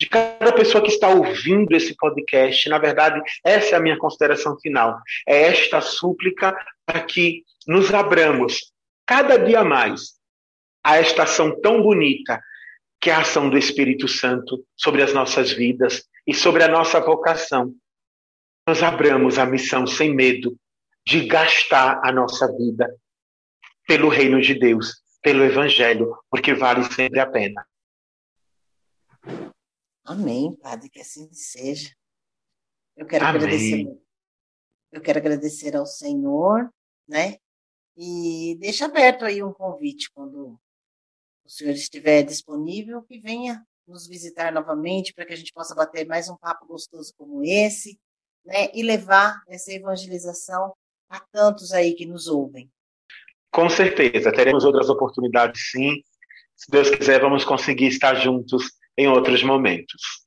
de 0.00 0.08
cada 0.08 0.50
pessoa 0.52 0.82
que 0.82 0.90
está 0.90 1.08
ouvindo 1.08 1.76
esse 1.76 1.94
podcast. 1.94 2.66
Na 2.70 2.78
verdade, 2.78 3.20
essa 3.44 3.74
é 3.74 3.78
a 3.78 3.82
minha 3.82 3.98
consideração 3.98 4.58
final. 4.58 4.98
É 5.28 5.42
esta 5.42 5.82
súplica 5.82 6.56
para 6.86 7.02
que 7.02 7.44
nos 7.66 7.92
abramos 7.92 8.72
cada 9.06 9.36
dia 9.36 9.62
mais 9.62 10.18
a 10.82 10.96
esta 10.96 11.24
ação 11.24 11.60
tão 11.60 11.82
bonita 11.82 12.40
que 12.98 13.10
é 13.10 13.14
a 13.14 13.20
ação 13.20 13.50
do 13.50 13.58
Espírito 13.58 14.08
Santo 14.08 14.64
sobre 14.74 15.02
as 15.02 15.12
nossas 15.12 15.52
vidas 15.52 16.04
e 16.26 16.32
sobre 16.32 16.62
a 16.62 16.68
nossa 16.68 16.98
vocação. 16.98 17.74
Nós 18.66 18.82
abramos 18.82 19.38
a 19.38 19.44
missão 19.44 19.86
sem 19.86 20.14
medo 20.14 20.56
de 21.06 21.26
gastar 21.26 22.00
a 22.02 22.10
nossa 22.10 22.46
vida 22.56 22.88
pelo 23.86 24.08
reino 24.08 24.40
de 24.40 24.54
Deus, 24.54 25.02
pelo 25.22 25.44
Evangelho, 25.44 26.14
porque 26.30 26.54
vale 26.54 26.84
sempre 26.84 27.20
a 27.20 27.26
pena. 27.26 27.66
Amém, 30.10 30.52
Padre, 30.56 30.90
que 30.90 30.98
assim 30.98 31.32
seja. 31.32 31.94
Eu 32.96 33.06
quero 33.06 33.24
Amém. 33.24 33.42
agradecer. 33.42 34.02
Eu 34.90 35.00
quero 35.00 35.18
agradecer 35.20 35.76
ao 35.76 35.86
Senhor, 35.86 36.68
né? 37.06 37.36
E 37.96 38.56
deixa 38.58 38.86
aberto 38.86 39.24
aí 39.24 39.40
um 39.40 39.52
convite 39.52 40.10
quando 40.12 40.58
o 41.44 41.48
senhor 41.48 41.74
estiver 41.74 42.24
disponível, 42.24 43.02
que 43.02 43.20
venha 43.20 43.64
nos 43.86 44.08
visitar 44.08 44.52
novamente 44.52 45.14
para 45.14 45.24
que 45.24 45.32
a 45.32 45.36
gente 45.36 45.52
possa 45.52 45.76
bater 45.76 46.04
mais 46.08 46.28
um 46.28 46.36
papo 46.36 46.66
gostoso 46.66 47.14
como 47.16 47.44
esse, 47.44 47.96
né? 48.44 48.68
E 48.74 48.82
levar 48.82 49.40
essa 49.46 49.72
evangelização 49.72 50.74
a 51.08 51.20
tantos 51.20 51.70
aí 51.70 51.94
que 51.94 52.04
nos 52.04 52.26
ouvem. 52.26 52.68
Com 53.52 53.70
certeza, 53.70 54.32
teremos 54.32 54.64
outras 54.64 54.88
oportunidades 54.88 55.70
sim. 55.70 56.02
Se 56.56 56.68
Deus 56.68 56.90
quiser, 56.90 57.20
vamos 57.20 57.44
conseguir 57.44 57.86
estar 57.86 58.16
juntos 58.16 58.79
em 59.00 59.08
outros 59.08 59.42
momentos. 59.42 60.26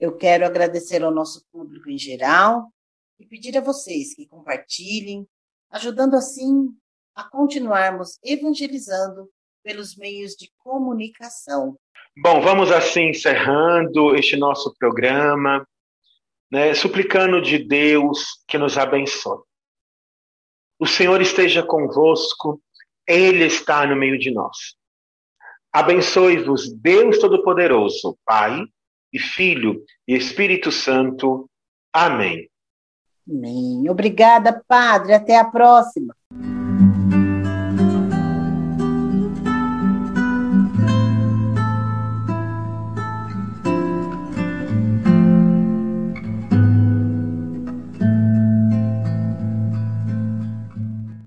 Eu 0.00 0.16
quero 0.16 0.46
agradecer 0.46 1.04
ao 1.04 1.10
nosso 1.10 1.44
público 1.52 1.90
em 1.90 1.98
geral 1.98 2.72
e 3.20 3.26
pedir 3.26 3.56
a 3.58 3.60
vocês 3.60 4.14
que 4.14 4.26
compartilhem, 4.26 5.28
ajudando 5.70 6.14
assim 6.14 6.70
a 7.14 7.22
continuarmos 7.22 8.18
evangelizando 8.24 9.28
pelos 9.62 9.94
meios 9.94 10.32
de 10.32 10.50
comunicação. 10.56 11.78
Bom, 12.16 12.40
vamos 12.40 12.72
assim 12.72 13.10
encerrando 13.10 14.16
este 14.16 14.36
nosso 14.38 14.74
programa, 14.78 15.68
né, 16.50 16.74
suplicando 16.74 17.42
de 17.42 17.58
Deus 17.58 18.42
que 18.48 18.56
nos 18.56 18.78
abençoe. 18.78 19.42
O 20.78 20.86
Senhor 20.86 21.20
esteja 21.20 21.62
convosco, 21.62 22.58
Ele 23.06 23.44
está 23.44 23.86
no 23.86 23.96
meio 23.96 24.18
de 24.18 24.30
nós. 24.30 24.76
Abençoe-vos, 25.72 26.70
Deus 26.70 27.18
Todo-Poderoso, 27.18 28.18
Pai 28.26 28.62
e 29.12 29.18
Filho 29.18 29.82
e 30.06 30.14
Espírito 30.14 30.70
Santo. 30.70 31.48
Amém. 31.92 32.48
Amém. 33.28 33.88
Obrigada, 33.88 34.62
Padre. 34.66 35.14
Até 35.14 35.38
a 35.38 35.44
próxima. 35.44 36.14